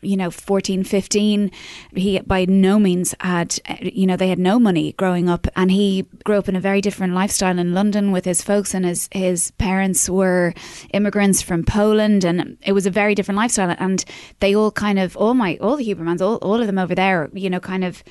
you 0.00 0.16
know, 0.16 0.30
14, 0.30 0.84
15. 0.84 1.50
He 1.94 2.20
by 2.20 2.44
no 2.44 2.78
means 2.78 3.14
had, 3.20 3.58
you 3.80 4.06
know, 4.06 4.16
they 4.16 4.28
had 4.28 4.38
no 4.38 4.58
money 4.58 4.92
growing 4.92 5.28
up 5.28 5.46
and 5.56 5.70
he 5.70 6.06
grew 6.24 6.38
up 6.38 6.48
in 6.48 6.56
a 6.56 6.60
very 6.60 6.80
different 6.80 7.14
lifestyle 7.14 7.58
in 7.58 7.74
London 7.74 8.12
with 8.12 8.24
his 8.24 8.42
folks 8.42 8.74
and 8.74 8.84
his, 8.84 9.08
his 9.12 9.50
parents 9.52 10.08
were 10.08 10.54
immigrants 10.92 11.42
from 11.42 11.64
Poland 11.64 12.24
and 12.24 12.56
it 12.62 12.72
was 12.72 12.86
a 12.86 12.90
very 12.90 13.14
different 13.14 13.38
lifestyle 13.38 13.74
and 13.78 14.04
they 14.40 14.54
all 14.54 14.70
kind 14.70 14.98
of, 14.98 15.16
all 15.16 15.34
my, 15.34 15.58
all 15.60 15.76
the 15.76 15.86
Hubermans, 15.86 16.20
all, 16.20 16.36
all 16.36 16.60
of 16.60 16.66
them 16.66 16.78
over 16.78 16.94
there, 16.94 17.28
you 17.32 17.50
know, 17.50 17.60
kind 17.60 17.84
of 17.84 18.02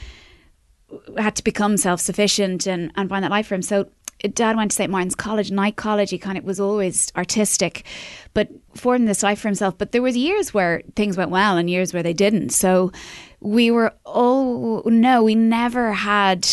had 1.17 1.35
to 1.35 1.43
become 1.43 1.77
self 1.77 1.99
sufficient 1.99 2.65
and, 2.65 2.91
and 2.95 3.09
find 3.09 3.23
that 3.23 3.31
life 3.31 3.47
for 3.47 3.55
him. 3.55 3.61
So 3.61 3.89
dad 4.19 4.55
went 4.55 4.71
to 4.71 4.75
St. 4.75 4.91
Martin's 4.91 5.15
College, 5.15 5.51
night 5.51 5.75
college. 5.75 6.09
He 6.09 6.17
kind 6.17 6.37
of 6.37 6.43
was 6.43 6.59
always 6.59 7.11
artistic, 7.15 7.85
but 8.33 8.49
formed 8.75 9.07
this 9.07 9.23
life 9.23 9.39
for 9.39 9.47
himself. 9.47 9.77
But 9.77 9.91
there 9.91 10.01
was 10.01 10.17
years 10.17 10.53
where 10.53 10.81
things 10.95 11.17
went 11.17 11.31
well 11.31 11.57
and 11.57 11.69
years 11.69 11.93
where 11.93 12.03
they 12.03 12.13
didn't. 12.13 12.49
So 12.49 12.91
we 13.39 13.71
were 13.71 13.93
oh 14.05 14.81
no, 14.85 15.23
we 15.23 15.35
never 15.35 15.93
had 15.93 16.47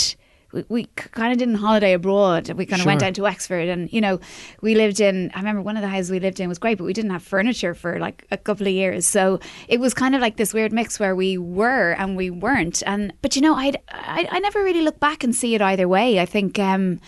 we, 0.55 0.65
we 0.69 0.85
kind 0.95 1.33
of 1.33 1.39
didn't 1.39 1.57
holiday 1.57 1.93
abroad. 1.93 2.51
We 2.53 2.65
kind 2.65 2.81
of 2.81 2.87
went 2.87 3.01
down 3.01 3.13
to 3.15 3.23
Wexford, 3.23 3.69
and 3.69 3.93
you 3.93 4.01
know, 4.01 4.21
we 4.61 4.75
lived 4.75 5.01
in. 5.01 5.31
I 5.35 5.39
remember 5.39 5.63
one 5.63 5.77
of 5.77 5.83
the 5.83 5.89
houses 5.89 6.11
we 6.11 6.21
lived 6.21 6.39
in 6.39 6.49
was 6.49 6.59
great, 6.59 6.79
but 6.79 6.85
we 6.85 6.93
didn't 6.93 7.11
have 7.11 7.23
furniture 7.23 7.75
for 7.75 7.99
like 7.99 8.25
a 8.31 8.37
couple 8.37 8.67
of 8.67 8.73
years. 8.73 9.05
So 9.05 9.41
it 9.69 9.81
was 9.81 9.93
kind 9.93 10.15
of 10.15 10.21
like 10.21 10.37
this 10.37 10.55
weird 10.55 10.73
mix 10.73 11.01
where 11.01 11.17
we 11.17 11.37
were 11.37 11.93
and 11.93 12.17
we 12.17 12.31
weren't. 12.31 12.83
And 12.87 13.13
but 13.21 13.35
you 13.37 13.43
know, 13.43 13.55
I'd, 13.55 13.79
I 13.89 14.29
I 14.31 14.39
never 14.39 14.63
really 14.63 14.83
look 14.83 15.01
back 15.01 15.25
and 15.25 15.35
see 15.35 15.55
it 15.55 15.61
either 15.61 15.89
way. 15.89 16.21
I 16.21 16.27
think 16.27 16.59
um, 16.59 17.01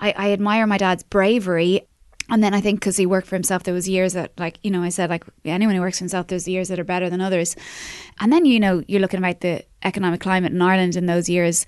I, 0.00 0.12
I 0.16 0.32
admire 0.32 0.66
my 0.66 0.78
dad's 0.78 1.02
bravery. 1.04 1.82
And 2.32 2.44
then 2.44 2.54
I 2.54 2.60
think 2.60 2.78
because 2.78 2.96
he 2.96 3.06
worked 3.06 3.26
for 3.26 3.34
himself, 3.34 3.64
there 3.64 3.74
was 3.74 3.88
years 3.88 4.12
that, 4.12 4.30
like 4.38 4.60
you 4.62 4.70
know, 4.70 4.84
I 4.84 4.88
said 4.90 5.10
like 5.10 5.24
anyone 5.44 5.74
who 5.74 5.80
works 5.80 5.98
for 5.98 6.04
himself, 6.04 6.28
there's 6.28 6.46
years 6.46 6.68
that 6.68 6.78
are 6.78 6.84
better 6.84 7.10
than 7.10 7.20
others. 7.20 7.56
And 8.20 8.32
then 8.32 8.44
you 8.44 8.60
know, 8.60 8.84
you're 8.86 9.00
looking 9.00 9.18
about 9.18 9.40
the 9.40 9.64
economic 9.82 10.20
climate 10.20 10.52
in 10.52 10.62
Ireland 10.62 10.94
in 10.94 11.06
those 11.06 11.28
years. 11.28 11.66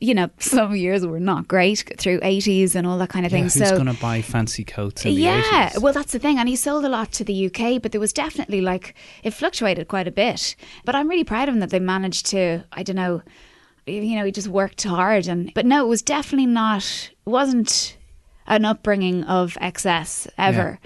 You 0.00 0.14
know, 0.14 0.30
some 0.38 0.76
years 0.76 1.04
were 1.04 1.18
not 1.18 1.48
great 1.48 1.92
through 1.98 2.20
80s 2.20 2.76
and 2.76 2.86
all 2.86 2.96
that 2.98 3.08
kind 3.08 3.26
of 3.26 3.32
Yeah, 3.32 3.38
thing. 3.38 3.44
who's 3.60 3.68
so 3.70 3.74
going 3.76 3.92
to 3.92 4.00
buy 4.00 4.22
fancy 4.22 4.62
coats 4.62 5.04
in 5.04 5.16
the 5.16 5.20
yeah, 5.20 5.70
80s? 5.70 5.82
well, 5.82 5.92
that's 5.92 6.12
the 6.12 6.20
thing. 6.20 6.38
And 6.38 6.48
he 6.48 6.54
sold 6.54 6.84
a 6.84 6.88
lot 6.88 7.10
to 7.14 7.24
the 7.24 7.46
UK, 7.46 7.82
but 7.82 7.90
there 7.90 8.00
was 8.00 8.12
definitely 8.12 8.60
like 8.60 8.94
it 9.24 9.32
fluctuated 9.32 9.88
quite 9.88 10.06
a 10.06 10.12
bit. 10.12 10.54
But 10.84 10.94
I'm 10.94 11.08
really 11.08 11.24
proud 11.24 11.48
of 11.48 11.54
him 11.56 11.60
that 11.60 11.70
they 11.70 11.80
managed 11.80 12.26
to. 12.26 12.62
I 12.72 12.84
don't 12.84 12.94
know, 12.94 13.22
you 13.88 14.16
know, 14.16 14.24
he 14.24 14.32
just 14.32 14.48
worked 14.48 14.82
hard. 14.82 15.26
And 15.26 15.52
but 15.54 15.66
no, 15.66 15.84
it 15.84 15.88
was 15.88 16.02
definitely 16.02 16.46
not. 16.46 16.82
It 16.82 17.30
wasn't 17.30 17.96
an 18.46 18.64
upbringing 18.64 19.24
of 19.24 19.56
excess 19.60 20.26
ever. 20.38 20.78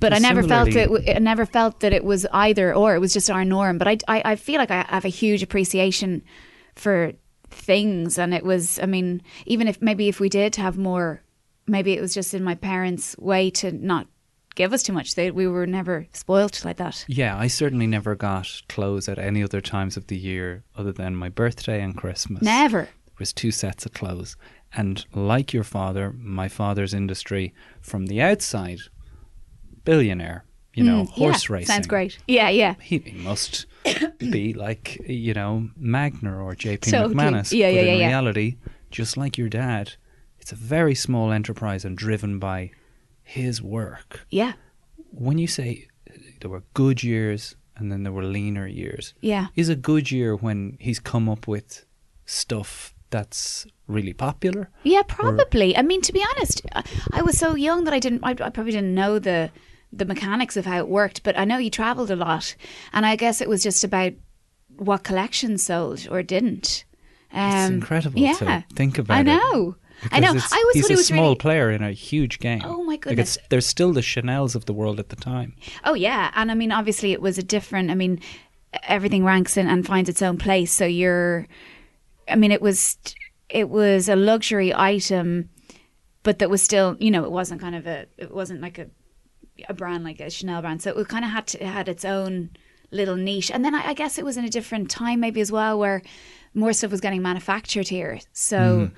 But 0.00 0.12
I 0.12 0.18
never 0.18 0.44
felt 0.44 0.68
it. 0.68 0.90
I 1.08 1.18
never 1.18 1.44
felt 1.44 1.80
that 1.80 1.92
it 1.92 2.04
was 2.04 2.24
either 2.32 2.74
or. 2.74 2.94
It 2.94 3.00
was 3.00 3.12
just 3.12 3.30
our 3.30 3.44
norm. 3.44 3.78
But 3.78 3.88
I, 3.88 3.98
I, 4.06 4.22
I 4.24 4.36
feel 4.36 4.58
like 4.58 4.70
I 4.70 4.86
have 4.88 5.04
a 5.04 5.08
huge 5.08 5.42
appreciation 5.42 6.22
for 6.76 7.12
things, 7.50 8.18
and 8.18 8.32
it 8.32 8.44
was. 8.44 8.78
I 8.78 8.86
mean, 8.86 9.22
even 9.46 9.66
if 9.66 9.82
maybe 9.82 10.08
if 10.08 10.20
we 10.20 10.28
did 10.28 10.54
have 10.56 10.78
more, 10.78 11.22
maybe 11.66 11.94
it 11.94 12.00
was 12.00 12.14
just 12.14 12.32
in 12.32 12.44
my 12.44 12.54
parents' 12.54 13.16
way 13.18 13.50
to 13.50 13.72
not 13.72 14.06
give 14.58 14.72
us 14.72 14.82
too 14.82 14.92
much. 14.92 15.14
They, 15.14 15.30
we 15.30 15.46
were 15.46 15.66
never 15.66 16.06
spoilt 16.12 16.64
like 16.64 16.76
that. 16.78 17.04
Yeah, 17.06 17.38
I 17.38 17.46
certainly 17.46 17.86
never 17.86 18.16
got 18.16 18.60
clothes 18.68 19.08
at 19.08 19.18
any 19.18 19.42
other 19.42 19.60
times 19.60 19.96
of 19.96 20.08
the 20.08 20.16
year 20.16 20.64
other 20.76 20.92
than 20.92 21.14
my 21.14 21.28
birthday 21.28 21.80
and 21.80 21.96
Christmas. 21.96 22.42
Never. 22.42 22.82
There 22.82 23.20
was 23.20 23.32
two 23.32 23.52
sets 23.52 23.86
of 23.86 23.94
clothes. 23.94 24.36
And 24.72 25.06
like 25.14 25.52
your 25.54 25.62
father, 25.62 26.12
my 26.12 26.48
father's 26.48 26.92
industry 26.92 27.54
from 27.80 28.06
the 28.06 28.20
outside, 28.20 28.80
billionaire, 29.84 30.44
you 30.74 30.82
know, 30.84 31.04
Mm, 31.04 31.08
yeah, 31.08 31.14
horse 31.14 31.48
racing. 31.48 31.66
Sounds 31.66 31.86
great. 31.86 32.18
Yeah, 32.26 32.48
yeah. 32.50 32.74
He 32.82 32.98
must 33.16 33.66
be 34.18 34.54
like, 34.54 35.00
you 35.08 35.34
know, 35.34 35.70
Magnier 35.76 36.40
or 36.40 36.54
JP 36.54 36.90
Totally. 36.90 37.14
McManus. 37.14 37.56
Yeah, 37.56 37.68
but 37.68 37.74
yeah, 37.74 37.80
in 37.80 37.86
yeah, 37.86 37.94
yeah. 37.94 38.06
reality, 38.08 38.56
just 38.90 39.16
like 39.16 39.38
your 39.38 39.48
dad, 39.48 39.94
it's 40.40 40.50
a 40.50 40.56
very 40.56 40.96
small 40.96 41.30
enterprise 41.30 41.84
and 41.84 41.96
driven 41.96 42.38
by 42.40 42.72
his 43.28 43.60
work. 43.62 44.26
Yeah. 44.30 44.52
When 45.10 45.38
you 45.38 45.46
say 45.46 45.86
there 46.40 46.50
were 46.50 46.64
good 46.74 47.02
years 47.02 47.56
and 47.76 47.90
then 47.92 48.02
there 48.02 48.12
were 48.12 48.24
leaner 48.24 48.66
years, 48.66 49.14
Yeah. 49.20 49.46
is 49.54 49.68
a 49.68 49.76
good 49.76 50.10
year 50.10 50.34
when 50.34 50.76
he's 50.80 50.98
come 51.00 51.28
up 51.28 51.46
with 51.46 51.84
stuff 52.24 52.94
that's 53.10 53.66
really 53.86 54.12
popular? 54.12 54.70
Yeah, 54.82 55.02
probably. 55.06 55.76
I 55.76 55.82
mean, 55.82 56.00
to 56.02 56.12
be 56.12 56.24
honest, 56.30 56.62
I- 57.12 57.22
was 57.22 57.38
so 57.38 57.54
young 57.54 57.84
that 57.84 57.94
I 57.94 57.98
didn't. 58.00 58.22
I, 58.24 58.30
I 58.30 58.50
probably 58.50 58.72
didn't 58.72 58.94
know 58.94 59.18
the 59.18 59.50
the 59.92 60.04
mechanics 60.04 60.56
of 60.56 60.66
how 60.66 60.78
it 60.78 60.88
worked. 60.88 61.22
But 61.22 61.38
I 61.38 61.44
know 61.46 61.58
he 61.58 61.70
travelled 61.70 62.10
a 62.10 62.16
lot, 62.16 62.54
and 62.92 63.06
I 63.06 63.16
guess 63.16 63.40
it 63.40 63.48
was 63.48 63.62
just 63.62 63.84
about 63.84 64.12
what 64.76 65.02
collections 65.04 65.62
sold 65.64 66.06
or 66.10 66.22
didn't. 66.22 66.84
Um, 67.32 67.50
It's 67.52 67.70
incredible 67.70 68.20
Yeah, 68.20 68.34
to 68.34 68.64
think 68.74 68.98
about 68.98 69.16
I 69.16 69.20
it. 69.20 69.24
I 70.12 70.20
know. 70.20 70.30
I 70.30 70.32
he's 70.34 70.42
thought 70.44 70.90
a 70.90 70.92
it 70.92 70.96
was 70.96 71.06
small 71.06 71.34
player 71.36 71.70
in 71.70 71.82
a 71.82 71.92
huge 71.92 72.38
game. 72.38 72.62
Oh, 72.64 72.82
my 72.84 72.92
Like 72.92 73.00
goodness. 73.02 73.36
it's, 73.36 73.48
there's 73.48 73.66
still 73.66 73.92
the 73.92 74.02
Chanel's 74.02 74.54
of 74.54 74.64
the 74.66 74.72
world 74.72 74.98
at 75.00 75.08
the 75.08 75.16
time. 75.16 75.54
Oh 75.84 75.94
yeah, 75.94 76.30
and 76.34 76.50
I 76.50 76.54
mean, 76.54 76.72
obviously, 76.72 77.12
it 77.12 77.20
was 77.22 77.38
a 77.38 77.42
different. 77.42 77.90
I 77.90 77.94
mean, 77.94 78.20
everything 78.84 79.24
ranks 79.24 79.56
in 79.56 79.66
and 79.66 79.86
finds 79.86 80.08
its 80.08 80.22
own 80.22 80.38
place. 80.38 80.72
So 80.72 80.84
you're. 80.86 81.46
I 82.28 82.36
mean, 82.36 82.52
it 82.52 82.62
was 82.62 82.96
it 83.48 83.68
was 83.70 84.08
a 84.08 84.16
luxury 84.16 84.74
item, 84.74 85.48
but 86.22 86.38
that 86.38 86.50
was 86.50 86.62
still, 86.62 86.96
you 87.00 87.10
know, 87.10 87.24
it 87.24 87.30
wasn't 87.32 87.60
kind 87.60 87.74
of 87.74 87.86
a. 87.86 88.06
It 88.18 88.32
wasn't 88.32 88.60
like 88.60 88.78
a 88.78 88.86
a 89.68 89.74
brand 89.74 90.04
like 90.04 90.20
a 90.20 90.30
Chanel 90.30 90.60
brand. 90.62 90.82
So 90.82 90.96
it 90.96 91.08
kind 91.08 91.24
of 91.24 91.32
had 91.32 91.46
to, 91.48 91.62
it 91.62 91.66
had 91.66 91.88
its 91.88 92.04
own 92.04 92.50
little 92.92 93.16
niche. 93.16 93.50
And 93.50 93.64
then 93.64 93.74
I, 93.74 93.88
I 93.88 93.94
guess 93.94 94.16
it 94.16 94.24
was 94.24 94.36
in 94.36 94.44
a 94.44 94.48
different 94.48 94.88
time 94.88 95.18
maybe 95.20 95.40
as 95.40 95.50
well 95.50 95.76
where 95.78 96.00
more 96.54 96.72
stuff 96.72 96.92
was 96.92 97.00
getting 97.00 97.22
manufactured 97.22 97.88
here. 97.88 98.20
So 98.32 98.56
Mhm. 98.56 98.92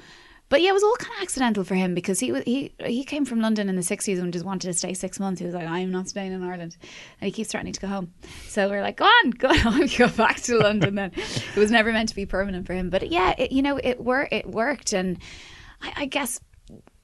But 0.50 0.60
yeah, 0.60 0.70
it 0.70 0.74
was 0.74 0.82
all 0.82 0.96
kind 0.96 1.16
of 1.16 1.22
accidental 1.22 1.62
for 1.62 1.76
him 1.76 1.94
because 1.94 2.18
he 2.18 2.38
he 2.42 2.74
he 2.84 3.04
came 3.04 3.24
from 3.24 3.40
London 3.40 3.68
in 3.68 3.76
the 3.76 3.84
sixties 3.84 4.18
and 4.18 4.32
just 4.32 4.44
wanted 4.44 4.66
to 4.66 4.74
stay 4.74 4.92
six 4.94 5.20
months. 5.20 5.38
He 5.38 5.46
was 5.46 5.54
like, 5.54 5.66
I'm 5.66 5.92
not 5.92 6.08
staying 6.08 6.32
in 6.32 6.42
Ireland, 6.42 6.76
and 7.20 7.26
he 7.26 7.30
keeps 7.30 7.52
threatening 7.52 7.72
to 7.72 7.80
go 7.80 7.86
home. 7.86 8.12
So 8.48 8.68
we're 8.68 8.82
like, 8.82 8.96
go 8.96 9.04
on, 9.04 9.30
go 9.30 9.48
on, 9.48 9.86
go 9.96 10.08
back 10.08 10.40
to 10.42 10.58
London. 10.58 10.96
Then 10.96 11.12
it 11.14 11.56
was 11.56 11.70
never 11.70 11.92
meant 11.92 12.08
to 12.10 12.16
be 12.16 12.26
permanent 12.26 12.66
for 12.66 12.74
him. 12.74 12.90
But 12.90 13.10
yeah, 13.10 13.32
it, 13.38 13.52
you 13.52 13.62
know, 13.62 13.78
it 13.82 14.00
wor- 14.00 14.28
it 14.30 14.44
worked, 14.44 14.92
and 14.92 15.18
I, 15.80 15.92
I 15.98 16.06
guess 16.06 16.40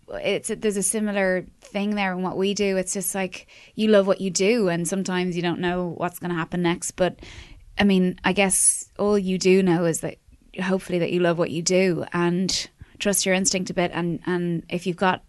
it's 0.09 0.49
there's 0.49 0.77
a 0.77 0.83
similar 0.83 1.47
thing 1.61 1.95
there 1.95 2.13
in 2.13 2.23
what 2.23 2.37
we 2.37 2.53
do. 2.53 2.77
It's 2.77 2.95
just 2.95 3.15
like 3.15 3.47
you 3.77 3.89
love 3.89 4.09
what 4.09 4.21
you 4.21 4.31
do, 4.31 4.69
and 4.69 4.89
sometimes 4.89 5.37
you 5.37 5.43
don't 5.43 5.61
know 5.61 5.95
what's 5.97 6.19
going 6.19 6.31
to 6.31 6.37
happen 6.37 6.63
next. 6.63 6.93
But 6.93 7.21
I 7.79 7.85
mean, 7.85 8.19
I 8.25 8.33
guess 8.33 8.91
all 8.99 9.17
you 9.17 9.39
do 9.39 9.63
know 9.63 9.85
is 9.85 10.01
that 10.01 10.17
hopefully 10.61 10.99
that 10.99 11.13
you 11.13 11.21
love 11.21 11.39
what 11.39 11.53
you 11.53 11.63
do 11.63 12.05
and 12.13 12.69
trust 12.99 13.27
your 13.27 13.35
instinct 13.35 13.71
a 13.71 13.75
bit. 13.75 13.91
And 13.95 14.21
and 14.27 14.65
if 14.69 14.87
you've 14.87 14.97
got 14.97 15.23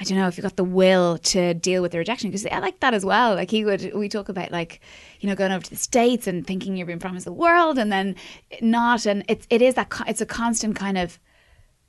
I 0.00 0.04
don't 0.04 0.18
know 0.18 0.26
if 0.26 0.36
you've 0.36 0.42
got 0.42 0.56
the 0.56 0.64
will 0.64 1.18
to 1.18 1.54
deal 1.54 1.82
with 1.82 1.92
the 1.92 1.98
rejection 1.98 2.30
because 2.30 2.46
I 2.46 2.58
like 2.60 2.80
that 2.80 2.94
as 2.94 3.04
well. 3.04 3.34
Like 3.34 3.50
he 3.50 3.64
would, 3.64 3.94
we 3.94 4.08
talk 4.08 4.28
about 4.28 4.50
like, 4.50 4.80
you 5.20 5.28
know, 5.28 5.34
going 5.34 5.52
over 5.52 5.62
to 5.62 5.70
the 5.70 5.76
states 5.76 6.26
and 6.26 6.46
thinking 6.46 6.76
you're 6.76 6.86
being 6.86 6.98
promised 6.98 7.26
the 7.26 7.32
world 7.32 7.78
and 7.78 7.92
then 7.92 8.16
not, 8.60 9.06
and 9.06 9.24
it's 9.28 9.46
it 9.50 9.60
is 9.60 9.74
that 9.74 9.92
it's 10.06 10.20
a 10.20 10.26
constant 10.26 10.76
kind 10.76 10.96
of, 10.96 11.18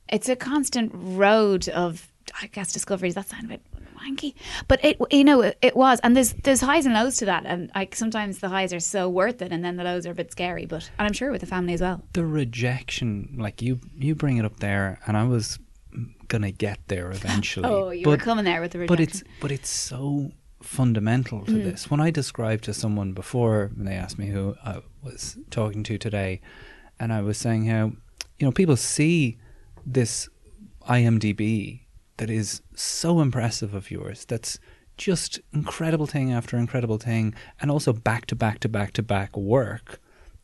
it's 0.08 0.28
a 0.28 0.36
constant 0.36 0.92
road 0.94 1.68
of 1.70 2.12
I 2.40 2.46
guess 2.48 2.72
discoveries. 2.72 3.14
That 3.14 3.32
bit 3.48 3.62
wanky, 4.04 4.34
but 4.68 4.84
it 4.84 4.96
you 5.10 5.24
know 5.24 5.40
it, 5.42 5.58
it 5.62 5.76
was, 5.76 6.00
and 6.00 6.16
there's 6.16 6.32
there's 6.44 6.60
highs 6.60 6.86
and 6.86 6.94
lows 6.94 7.16
to 7.18 7.24
that, 7.26 7.44
and 7.46 7.70
like 7.74 7.94
sometimes 7.94 8.38
the 8.38 8.48
highs 8.48 8.72
are 8.72 8.80
so 8.80 9.08
worth 9.08 9.40
it, 9.42 9.52
and 9.52 9.64
then 9.64 9.76
the 9.76 9.84
lows 9.84 10.06
are 10.06 10.10
a 10.12 10.14
bit 10.14 10.30
scary. 10.32 10.66
But 10.66 10.90
and 10.98 11.06
I'm 11.06 11.12
sure 11.12 11.30
with 11.30 11.40
the 11.40 11.46
family 11.46 11.74
as 11.74 11.80
well. 11.80 12.02
The 12.12 12.24
rejection, 12.26 13.36
like 13.38 13.62
you, 13.62 13.80
you 13.96 14.14
bring 14.14 14.36
it 14.36 14.44
up 14.44 14.60
there, 14.60 15.00
and 15.06 15.16
I 15.16 15.24
was 15.24 15.58
gonna 16.28 16.50
get 16.50 16.78
there 16.88 17.10
eventually. 17.10 17.68
Oh, 17.72 17.90
you 17.90 18.06
were 18.08 18.16
coming 18.16 18.44
there 18.44 18.60
with 18.60 18.72
the 18.72 18.78
rejection. 18.80 18.96
But 18.96 19.00
it's 19.00 19.22
but 19.40 19.52
it's 19.52 19.68
so 19.70 20.32
fundamental 20.62 21.44
to 21.44 21.52
Mm. 21.52 21.64
this. 21.64 21.90
When 21.90 22.00
I 22.00 22.10
described 22.10 22.64
to 22.64 22.72
someone 22.74 23.12
before, 23.12 23.70
when 23.76 23.84
they 23.86 23.94
asked 23.94 24.18
me 24.18 24.28
who 24.28 24.56
I 24.64 24.80
was 25.02 25.36
talking 25.50 25.82
to 25.84 25.98
today, 25.98 26.40
and 26.98 27.12
I 27.12 27.20
was 27.20 27.36
saying 27.38 27.66
how 27.66 27.92
you 28.38 28.46
know 28.46 28.50
people 28.52 28.76
see 28.76 29.38
this 29.86 30.28
IMDb 30.88 31.80
that 32.18 32.30
is 32.30 32.62
so 32.74 33.20
impressive 33.20 33.74
of 33.74 33.90
yours. 33.90 34.24
That's 34.24 34.58
just 34.96 35.40
incredible 35.52 36.06
thing 36.06 36.32
after 36.32 36.56
incredible 36.56 36.98
thing, 36.98 37.34
and 37.60 37.70
also 37.70 37.92
back 37.92 38.26
to 38.26 38.36
back 38.36 38.60
to 38.60 38.68
back 38.68 38.92
to 38.92 39.02
back 39.02 39.36
work, 39.36 40.00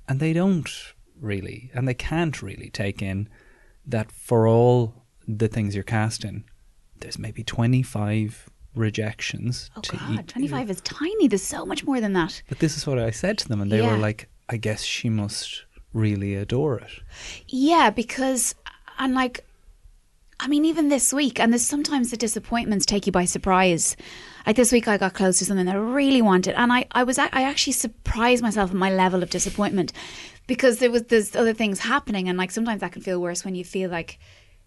and 0.08 0.18
they 0.20 0.32
don't 0.32 0.68
really, 1.20 1.70
and 1.74 1.86
they 1.86 1.94
can't 1.94 2.42
really 2.42 2.70
take 2.70 3.00
in 3.02 3.28
that 3.86 4.10
for 4.10 4.48
all 4.48 4.94
the 5.28 5.48
things 5.48 5.74
you're 5.74 5.84
casting, 5.84 6.44
there's 6.98 7.18
maybe 7.18 7.44
25 7.44 8.48
rejections. 8.74 9.70
Oh 9.76 9.80
to 9.82 9.96
God, 9.96 10.20
eat. 10.20 10.28
25 10.28 10.70
is 10.70 10.80
tiny. 10.80 11.28
There's 11.28 11.42
so 11.42 11.64
much 11.64 11.84
more 11.84 12.00
than 12.00 12.12
that. 12.14 12.42
But 12.48 12.58
this 12.58 12.76
is 12.76 12.86
what 12.86 12.98
I 12.98 13.10
said 13.10 13.38
to 13.38 13.48
them, 13.48 13.60
and 13.60 13.70
they 13.70 13.78
Yeah. 13.78 13.92
were 13.92 13.98
like, 13.98 14.28
I 14.48 14.56
guess 14.56 14.82
she 14.82 15.08
must 15.08 15.64
really 15.92 16.34
adore 16.34 16.78
it. 16.78 16.90
Yeah, 17.48 17.90
because 17.90 18.54
and 18.98 19.14
like 19.14 19.44
I 20.42 20.48
mean, 20.48 20.64
even 20.64 20.88
this 20.88 21.12
week, 21.12 21.38
and 21.38 21.52
there's 21.52 21.66
sometimes 21.66 22.10
the 22.10 22.16
disappointments 22.16 22.86
take 22.86 23.04
you 23.04 23.12
by 23.12 23.26
surprise. 23.26 23.94
Like 24.46 24.56
this 24.56 24.72
week, 24.72 24.88
I 24.88 24.96
got 24.96 25.12
close 25.12 25.38
to 25.38 25.44
something 25.44 25.66
that 25.66 25.74
I 25.74 25.78
really 25.78 26.22
wanted, 26.22 26.54
and 26.54 26.72
I, 26.72 26.86
I 26.92 27.02
was, 27.02 27.18
I 27.18 27.28
actually 27.30 27.74
surprised 27.74 28.42
myself 28.42 28.70
at 28.70 28.76
my 28.76 28.90
level 28.90 29.22
of 29.22 29.28
disappointment 29.28 29.92
because 30.46 30.78
there 30.78 30.90
was 30.90 31.02
there's 31.04 31.36
other 31.36 31.52
things 31.52 31.80
happening, 31.80 32.26
and 32.26 32.38
like 32.38 32.50
sometimes 32.50 32.80
that 32.80 32.92
can 32.92 33.02
feel 33.02 33.20
worse 33.20 33.44
when 33.44 33.54
you 33.54 33.64
feel 33.64 33.90
like 33.90 34.18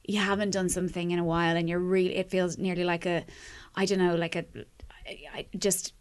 you 0.04 0.20
haven't 0.20 0.52
done 0.52 0.70
something 0.70 1.10
in 1.10 1.18
a 1.18 1.24
while, 1.24 1.58
and 1.58 1.68
you're 1.68 1.80
really, 1.80 2.16
it 2.18 2.30
feels 2.30 2.60
nearly 2.60 2.84
like 2.84 3.08
a, 3.08 3.26
I 3.76 3.86
don't 3.86 3.98
know, 3.98 4.16
like 4.16 4.36
a, 4.36 4.46
I, 5.34 5.48
just 5.58 5.94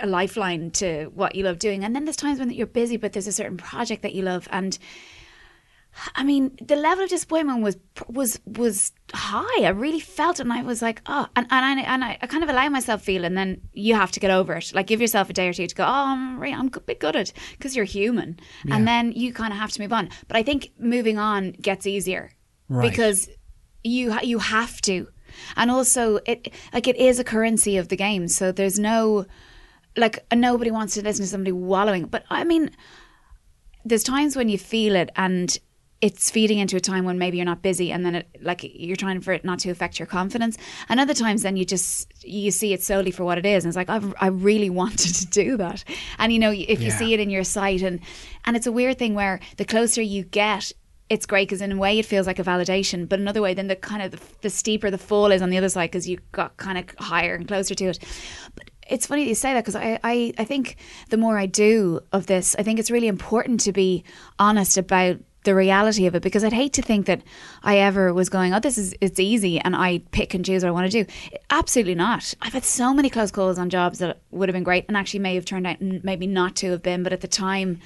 a 0.00 0.06
lifeline 0.08 0.72
to 0.72 1.04
what 1.14 1.36
you 1.36 1.44
love 1.44 1.60
doing. 1.60 1.84
And 1.84 1.94
then 1.94 2.04
there's 2.04 2.16
times 2.16 2.40
when 2.40 2.50
you're 2.50 2.66
busy, 2.66 2.96
but 2.96 3.12
there's 3.12 3.28
a 3.28 3.32
certain 3.32 3.58
project 3.58 4.02
that 4.02 4.14
you 4.14 4.22
love, 4.22 4.48
and 4.50 4.76
I 6.16 6.24
mean, 6.24 6.56
the 6.60 6.76
level 6.76 7.04
of 7.04 7.10
disappointment 7.10 7.62
was 7.62 7.76
was 8.08 8.40
was 8.46 8.92
high. 9.12 9.64
I 9.64 9.68
really 9.68 10.00
felt 10.00 10.40
it, 10.40 10.42
and 10.42 10.52
I 10.52 10.62
was 10.62 10.82
like, 10.82 11.00
oh, 11.06 11.26
and 11.36 11.46
and 11.50 11.80
I, 11.80 11.82
and 11.82 12.04
I, 12.04 12.18
I 12.20 12.26
kind 12.26 12.42
of 12.42 12.50
allow 12.50 12.68
myself 12.68 13.02
feel, 13.02 13.24
and 13.24 13.36
then 13.36 13.60
you 13.72 13.94
have 13.94 14.10
to 14.12 14.20
get 14.20 14.30
over 14.30 14.54
it. 14.54 14.72
Like, 14.74 14.86
give 14.88 15.00
yourself 15.00 15.30
a 15.30 15.32
day 15.32 15.48
or 15.48 15.52
two 15.52 15.66
to 15.66 15.74
go. 15.74 15.84
Oh, 15.84 15.88
I'm 16.12 16.38
re- 16.40 16.52
I'm 16.52 16.70
a 16.74 16.80
bit 16.80 16.98
gutted 17.00 17.32
because 17.52 17.76
you're 17.76 17.84
human, 17.84 18.38
Yeah. 18.64 18.76
and 18.76 18.88
then 18.88 19.12
you 19.12 19.32
kind 19.32 19.52
of 19.52 19.58
have 19.58 19.70
to 19.72 19.80
move 19.80 19.92
on. 19.92 20.08
But 20.26 20.36
I 20.36 20.42
think 20.42 20.70
moving 20.78 21.16
on 21.18 21.52
gets 21.52 21.86
easier 21.86 22.32
Right. 22.68 22.90
because 22.90 23.28
you 23.84 24.16
you 24.22 24.40
have 24.40 24.80
to, 24.82 25.08
and 25.56 25.70
also 25.70 26.18
it 26.26 26.52
like 26.72 26.88
it 26.88 26.96
is 26.96 27.18
a 27.20 27.24
currency 27.24 27.76
of 27.76 27.88
the 27.88 27.96
game. 27.96 28.26
So 28.28 28.50
there's 28.50 28.78
no 28.80 29.26
like 29.96 30.24
nobody 30.34 30.72
wants 30.72 30.94
to 30.94 31.02
listen 31.02 31.24
to 31.24 31.30
somebody 31.30 31.52
wallowing. 31.52 32.06
But 32.06 32.24
I 32.30 32.42
mean, 32.42 32.70
there's 33.84 34.02
times 34.02 34.34
when 34.34 34.48
you 34.48 34.58
feel 34.58 34.96
it 34.96 35.10
and 35.14 35.56
it's 36.04 36.30
feeding 36.30 36.58
into 36.58 36.76
a 36.76 36.80
time 36.80 37.06
when 37.06 37.16
maybe 37.16 37.38
you're 37.38 37.46
not 37.46 37.62
busy 37.62 37.90
and 37.90 38.04
then 38.04 38.14
it 38.16 38.26
like 38.42 38.60
you're 38.62 38.94
trying 39.04 39.22
for 39.22 39.32
it 39.32 39.42
not 39.42 39.58
to 39.60 39.70
affect 39.70 39.98
your 39.98 40.04
confidence. 40.06 40.58
And 40.90 41.00
other 41.00 41.14
times 41.14 41.40
then 41.42 41.56
you 41.56 41.64
just 41.64 42.12
you 42.22 42.50
see 42.50 42.74
it 42.74 42.82
solely 42.82 43.10
for 43.10 43.24
what 43.24 43.38
it 43.38 43.46
is. 43.46 43.64
And 43.64 43.70
it's 43.70 43.76
like 43.76 43.88
I've, 43.88 44.12
i 44.20 44.26
really 44.26 44.68
wanted 44.82 45.14
to 45.14 45.26
do 45.26 45.56
that. 45.56 45.82
And 46.18 46.30
you 46.30 46.38
know 46.38 46.50
if 46.52 46.80
you 46.80 46.88
Yeah. 46.88 46.98
see 46.98 47.14
it 47.14 47.20
in 47.20 47.30
your 47.30 47.42
sight 47.44 47.80
and 47.80 48.00
and 48.44 48.54
it's 48.54 48.66
a 48.66 48.72
weird 48.72 48.98
thing 48.98 49.14
where 49.14 49.40
the 49.56 49.64
closer 49.64 50.02
you 50.02 50.24
get 50.24 50.72
it's 51.08 51.26
great 51.26 51.48
because 51.48 51.62
in 51.62 51.72
a 51.72 51.76
way 51.76 51.98
it 51.98 52.04
feels 52.06 52.26
like 52.26 52.38
a 52.38 52.44
validation. 52.44 53.08
But 53.08 53.18
another 53.18 53.40
way 53.40 53.54
then 53.54 53.68
the 53.68 53.76
kind 53.76 54.02
of 54.02 54.10
the, 54.10 54.20
the 54.42 54.50
steeper 54.50 54.90
the 54.90 54.98
fall 54.98 55.32
is 55.32 55.40
on 55.40 55.48
the 55.48 55.56
other 55.56 55.70
side 55.70 55.90
because 55.90 56.06
you 56.06 56.18
got 56.32 56.56
kind 56.58 56.76
of 56.76 56.84
higher 56.98 57.34
and 57.34 57.48
closer 57.48 57.74
to 57.74 57.84
it. 57.86 57.98
But 58.54 58.70
it's 58.90 59.06
funny 59.06 59.26
you 59.26 59.34
say 59.34 59.54
that 59.54 59.62
because 59.64 59.76
I, 59.76 59.98
I, 60.04 60.34
I 60.36 60.44
think 60.44 60.76
the 61.08 61.16
more 61.16 61.38
I 61.38 61.46
do 61.46 62.00
of 62.12 62.26
this, 62.26 62.54
I 62.58 62.62
think 62.62 62.78
it's 62.78 62.90
really 62.90 63.08
important 63.08 63.60
to 63.60 63.72
be 63.72 64.04
honest 64.38 64.76
about 64.76 65.16
the 65.44 65.54
reality 65.54 66.06
of 66.06 66.14
it 66.14 66.22
because 66.22 66.42
I'd 66.44 66.52
hate 66.52 66.72
to 66.74 66.82
think 66.82 67.06
that 67.06 67.22
I 67.62 67.78
ever 67.78 68.12
was 68.12 68.28
going, 68.28 68.52
oh, 68.52 68.60
this 68.60 68.76
is 68.76 68.94
it's 69.00 69.20
easy 69.20 69.60
and 69.60 69.76
I 69.76 69.98
pick 70.10 70.34
and 70.34 70.44
choose 70.44 70.62
what 70.62 70.68
I 70.68 70.72
want 70.72 70.90
to 70.90 71.04
do. 71.04 71.10
Absolutely 71.50 71.94
not. 71.94 72.34
I've 72.42 72.52
had 72.52 72.64
so 72.64 72.92
many 72.92 73.08
close 73.10 73.30
calls 73.30 73.58
on 73.58 73.70
jobs 73.70 73.98
that 74.00 74.20
would 74.30 74.48
have 74.48 74.54
been 74.54 74.64
great 74.64 74.84
and 74.88 74.96
actually 74.96 75.20
may 75.20 75.34
have 75.34 75.44
turned 75.44 75.66
out 75.66 75.80
maybe 75.80 76.26
not 76.26 76.56
to 76.56 76.70
have 76.72 76.82
been, 76.82 77.02
but 77.02 77.12
at 77.12 77.20
the 77.20 77.28
time 77.28 77.80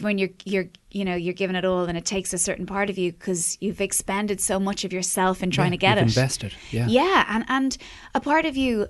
when 0.00 0.16
you're 0.16 0.30
you're 0.44 0.68
you 0.90 1.04
know 1.04 1.14
you're 1.14 1.34
giving 1.34 1.54
it 1.54 1.66
all 1.66 1.84
and 1.84 1.98
it 1.98 2.04
takes 2.06 2.32
a 2.32 2.38
certain 2.38 2.64
part 2.64 2.88
of 2.88 2.96
you 2.96 3.12
because 3.12 3.58
you've 3.60 3.80
expended 3.80 4.40
so 4.40 4.58
much 4.58 4.84
of 4.84 4.92
yourself 4.92 5.42
in 5.42 5.50
trying 5.50 5.66
Yeah, 5.72 5.76
to 5.76 5.76
get 5.76 5.98
it 5.98 6.02
invested, 6.02 6.54
yeah. 6.70 6.86
yeah 6.86 7.26
and 7.28 7.44
and 7.48 7.76
a 8.14 8.20
part 8.20 8.46
of 8.46 8.56
you 8.56 8.88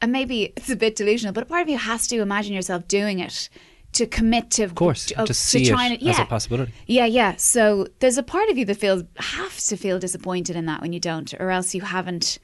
and 0.00 0.10
maybe 0.10 0.54
it's 0.56 0.70
a 0.70 0.76
bit 0.76 0.96
delusional 0.96 1.34
but 1.34 1.42
a 1.42 1.46
part 1.46 1.60
of 1.60 1.68
you 1.68 1.76
has 1.76 2.06
to 2.06 2.20
imagine 2.22 2.54
yourself 2.54 2.88
doing 2.88 3.18
it 3.18 3.50
to 3.92 4.06
commit 4.06 4.50
to 4.52 4.62
of 4.64 4.74
course, 4.74 5.06
to 5.06 5.34
see 5.34 5.62
it 5.62 5.68
trying 5.68 6.08
as 6.08 6.18
a 6.18 6.24
possibility. 6.24 6.72
yeah 6.86 7.06
yeah. 7.06 7.34
So 7.36 7.86
there's 8.00 8.18
a 8.18 8.22
part 8.22 8.48
of 8.50 8.58
you 8.58 8.64
that 8.66 8.76
feels 8.76 9.02
has 9.16 9.66
to 9.68 9.76
feel 9.76 9.98
disappointed 9.98 10.56
in 10.56 10.66
that 10.66 10.80
when 10.82 10.92
you 10.92 11.00
don't 11.00 11.32
or 11.40 11.50
else 11.50 11.74
you 11.74 11.80
haven't 11.82 12.38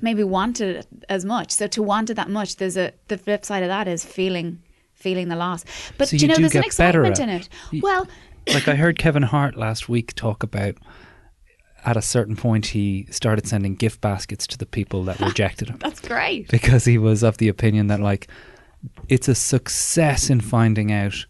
maybe 0.00 0.24
wanted 0.24 0.76
it 0.76 0.86
as 1.08 1.24
much. 1.24 1.52
So 1.52 1.66
to 1.68 1.82
want 1.82 2.10
it 2.10 2.14
that 2.14 2.30
much 2.30 2.56
there's 2.56 2.76
a 2.76 2.92
the 3.08 3.18
flip 3.18 3.44
side 3.44 3.62
of 3.62 3.68
that 3.68 3.86
is 3.88 4.04
feeling 4.04 4.60
feeling 4.94 5.28
the 5.28 5.36
loss. 5.36 5.64
But 5.98 6.08
So 6.08 6.16
you 6.16 6.20
you 6.22 6.28
know 6.28 6.36
there's 6.36 6.54
an 6.54 6.64
excitement 6.64 7.20
in 7.20 7.28
it. 7.28 7.48
You- 7.70 7.82
well 7.82 8.06
like 8.52 8.66
I 8.68 8.74
heard 8.74 8.98
Kevin 8.98 9.22
Hart 9.22 9.56
last 9.56 9.88
week 9.88 10.14
talk 10.14 10.42
about 10.42 10.76
at 11.84 11.96
a 11.98 12.02
certain 12.02 12.34
point 12.36 12.66
he 12.66 13.06
started 13.10 13.46
sending 13.46 13.74
gift 13.74 14.00
baskets 14.00 14.46
to 14.46 14.56
the 14.58 14.66
people 14.66 15.04
that 15.04 15.20
rejected 15.30 15.68
him. 15.68 15.76
That's 15.78 16.00
great. 16.00 16.48
Because 16.48 16.86
he 16.86 16.96
was 16.96 17.22
of 17.22 17.36
the 17.36 17.48
opinion 17.48 17.88
that 17.88 18.00
like 18.00 18.28
it's 19.08 19.28
a 19.28 19.34
success 19.34 20.30
in 20.30 20.40
finding 20.40 20.92
out 20.92 21.26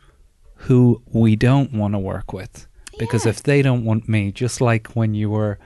who 0.57 1.03
we 1.13 1.37
don't 1.37 1.73
want 1.73 1.95
to 1.95 1.99
work 1.99 2.33
with 2.33 2.67
because 2.99 3.27
if 3.27 3.43
they 3.43 3.61
don't 3.63 3.85
want 3.85 4.09
me 4.09 4.33
just 4.33 4.61
like 4.61 4.89
when 4.97 5.15
you 5.15 5.29
were 5.31 5.59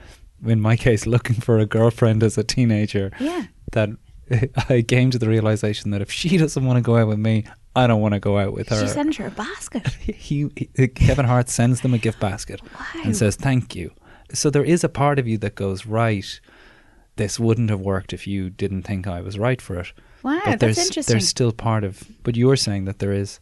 in 0.45 0.59
my 0.59 0.75
case 0.85 1.05
looking 1.05 1.35
for 1.35 1.57
a 1.59 1.65
girlfriend 1.65 2.23
as 2.23 2.37
a 2.37 2.43
teenager 2.43 3.11
Yeah. 3.19 3.45
that 3.71 3.89
I 4.69 4.81
came 4.81 5.09
to 5.11 5.19
the 5.19 5.29
realization 5.29 5.91
that 5.91 6.01
if 6.01 6.11
she 6.11 6.37
doesn't 6.37 6.65
want 6.65 6.77
to 6.77 6.81
go 6.81 6.97
out 6.97 7.07
with 7.07 7.19
me 7.19 7.45
I 7.75 7.87
don't 7.87 8.01
want 8.01 8.13
to 8.15 8.19
go 8.19 8.37
out 8.37 8.53
with 8.53 8.69
her 8.69 8.81
she 8.81 8.87
sends 8.87 9.17
her 9.17 9.27
a 9.27 9.31
basket 9.31 9.87
he, 10.03 10.49
he 10.75 10.87
Kevin 10.87 11.25
Hart 11.25 11.49
sends 11.49 11.81
them 11.81 11.93
a 11.93 11.97
gift 11.99 12.19
basket 12.19 12.61
Wow. 12.63 13.01
and 13.03 13.15
says 13.15 13.35
thank 13.35 13.75
you. 13.75 13.91
So 14.33 14.49
there 14.51 14.63
is 14.63 14.83
a 14.83 14.89
part 14.89 15.17
of 15.17 15.27
you 15.27 15.39
that 15.39 15.55
goes 15.55 15.87
right. 15.87 16.39
This 17.15 17.39
wouldn't 17.39 17.71
have 17.71 17.79
worked 17.81 18.13
if 18.13 18.27
you 18.27 18.49
didn't 18.51 18.83
think 18.83 19.07
I 19.07 19.21
was 19.21 19.39
right 19.39 19.59
for 19.59 19.79
it. 19.79 19.91
Wow, 20.23 20.41
but 20.45 20.59
that's 20.59 20.75
there's, 20.75 20.87
interesting. 20.87 21.13
There's 21.13 21.27
still 21.27 21.51
part 21.51 21.83
of, 21.83 22.03
but 22.23 22.35
you're 22.35 22.55
saying 22.55 22.85
that 22.85 22.99
there 22.99 23.13
is 23.13 23.39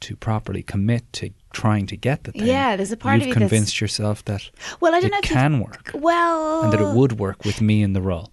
to 0.00 0.16
properly 0.16 0.62
commit 0.62 1.10
to 1.14 1.30
trying 1.52 1.86
to 1.86 1.96
get 1.96 2.24
the 2.24 2.32
thing. 2.32 2.46
Yeah, 2.46 2.76
there's 2.76 2.92
a 2.92 2.96
part 2.96 3.16
You've 3.16 3.22
of 3.22 3.28
you 3.28 3.34
that's- 3.34 3.50
convinced 3.50 3.80
yourself 3.80 4.24
that 4.26 4.48
well 4.80 4.94
I 4.94 5.00
don't 5.00 5.08
it 5.08 5.12
know 5.12 5.16
you- 5.18 5.22
can 5.22 5.60
work 5.60 5.90
well 5.94 6.62
and 6.64 6.72
that 6.72 6.80
it 6.80 6.94
would 6.94 7.18
work 7.18 7.44
with 7.44 7.60
me 7.60 7.82
in 7.82 7.92
the 7.92 8.00
role. 8.02 8.32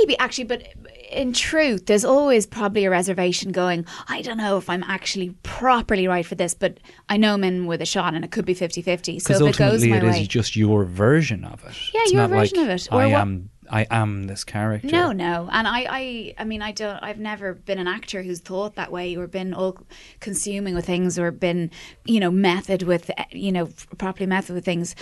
Maybe 0.00 0.18
actually, 0.18 0.44
but 0.44 0.64
in 1.10 1.32
truth, 1.32 1.86
there's 1.86 2.04
always 2.04 2.44
probably 2.46 2.84
a 2.84 2.90
reservation 2.90 3.52
going, 3.52 3.86
I 4.06 4.20
don't 4.20 4.36
know 4.36 4.58
if 4.58 4.68
I'm 4.68 4.82
actually 4.82 5.30
properly 5.44 6.06
right 6.06 6.26
for 6.26 6.34
this, 6.34 6.52
but 6.52 6.78
I 7.08 7.16
know 7.16 7.32
I'm 7.34 7.42
in 7.44 7.64
with 7.66 7.80
a 7.80 7.86
shot 7.86 8.12
and 8.12 8.22
it 8.22 8.30
could 8.30 8.44
be 8.44 8.52
50 8.52 8.82
50. 8.82 9.18
So 9.20 9.46
if 9.46 9.54
it 9.54 9.58
goes 9.58 9.82
my 9.86 9.96
it 9.96 10.04
is 10.04 10.10
way. 10.16 10.26
just 10.26 10.56
your 10.56 10.84
version 10.84 11.42
of 11.44 11.64
it. 11.64 11.74
Yeah, 11.94 12.00
it's 12.02 12.12
your 12.12 12.28
version 12.28 12.58
like 12.58 12.68
of 12.68 12.74
it, 12.74 12.88
or 12.92 13.00
I 13.00 13.06
what- 13.06 13.14
am. 13.14 13.50
I 13.70 13.86
am 13.90 14.24
this 14.24 14.44
character. 14.44 14.88
No, 14.88 15.12
no, 15.12 15.48
and 15.50 15.66
I, 15.66 15.86
I, 15.88 16.34
I 16.38 16.44
mean, 16.44 16.62
I 16.62 16.72
don't. 16.72 17.02
I've 17.02 17.18
never 17.18 17.54
been 17.54 17.78
an 17.78 17.88
actor 17.88 18.22
who's 18.22 18.40
thought 18.40 18.74
that 18.76 18.92
way, 18.92 19.16
or 19.16 19.26
been 19.26 19.54
all 19.54 19.78
consuming 20.20 20.74
with 20.74 20.86
things, 20.86 21.18
or 21.18 21.30
been, 21.30 21.70
you 22.04 22.20
know, 22.20 22.30
method 22.30 22.82
with, 22.82 23.10
you 23.30 23.52
know, 23.52 23.68
properly 23.98 24.26
method 24.26 24.54
with 24.54 24.64
things. 24.64 24.94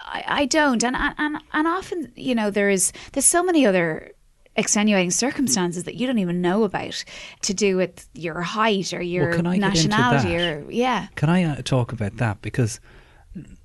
I, 0.00 0.24
I 0.26 0.44
don't, 0.46 0.82
and 0.82 0.96
and 0.96 1.38
and 1.52 1.66
often, 1.66 2.12
you 2.16 2.34
know, 2.34 2.50
there 2.50 2.70
is 2.70 2.92
there's 3.12 3.26
so 3.26 3.42
many 3.42 3.66
other 3.66 4.12
extenuating 4.56 5.10
circumstances 5.10 5.84
that 5.84 5.94
you 5.94 6.06
don't 6.06 6.18
even 6.18 6.42
know 6.42 6.64
about 6.64 7.04
to 7.40 7.54
do 7.54 7.76
with 7.76 8.06
your 8.12 8.42
height 8.42 8.92
or 8.92 9.00
your 9.00 9.32
can 9.32 9.46
I 9.46 9.56
get 9.56 9.76
into 9.76 9.88
nationality 9.88 10.36
or 10.36 10.70
yeah 10.70 11.06
Can 11.14 11.30
I 11.30 11.44
uh, 11.44 11.62
talk 11.62 11.92
about 11.92 12.18
that? 12.18 12.42
Because, 12.42 12.78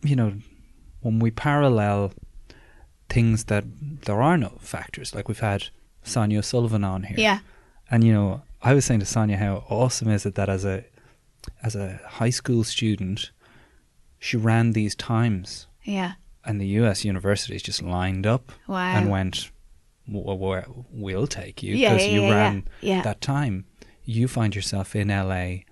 you 0.02 0.16
know, 0.16 0.34
when 1.02 1.20
we 1.20 1.32
parallel 1.32 2.14
things 3.10 3.46
that 3.46 3.64
there 4.06 4.22
are 4.22 4.38
no 4.38 4.58
factors, 4.60 5.16
like 5.16 5.28
we've 5.28 5.40
had 5.40 5.66
Sonia 6.04 6.44
Sullivan 6.44 6.84
on 6.84 7.04
here. 7.04 7.18
yeah 7.20 7.40
And, 7.92 8.04
you 8.04 8.14
know, 8.14 8.42
I 8.62 8.74
was 8.74 8.86
saying 8.86 9.00
to 9.02 9.06
Sonia 9.06 9.38
how 9.38 9.64
awesome 9.70 10.10
is 10.10 10.26
it 10.26 10.36
that 10.36 10.50
as 10.50 10.66
a 10.66 10.84
as 11.64 11.76
a 11.76 12.00
high 12.20 12.30
school 12.32 12.64
student, 12.66 13.32
she 14.20 14.36
ran 14.38 14.74
these 14.74 14.96
times 14.96 15.68
yeah 15.84 16.14
and 16.44 16.60
the 16.60 16.68
US 16.82 17.06
universities 17.06 17.62
just 17.64 17.82
lined 17.82 18.26
up 18.28 18.52
Wow. 18.68 18.96
and 18.98 19.10
went, 19.10 19.52
"W- 20.08 20.26
w- 20.26 20.86
"We'll 20.92 21.28
take 21.28 21.62
you 21.64 21.76
because 21.76 22.06
yeah, 22.06 22.12
you 22.14 22.22
yeah, 22.22 22.28
yeah. 22.28 22.36
ran 22.36 22.68
Yeah. 22.82 23.02
that 23.04 23.22
time." 23.22 23.66
You 24.06 24.28
find 24.30 24.56
yourself 24.56 24.96
in 24.96 25.10
LA 25.10 25.64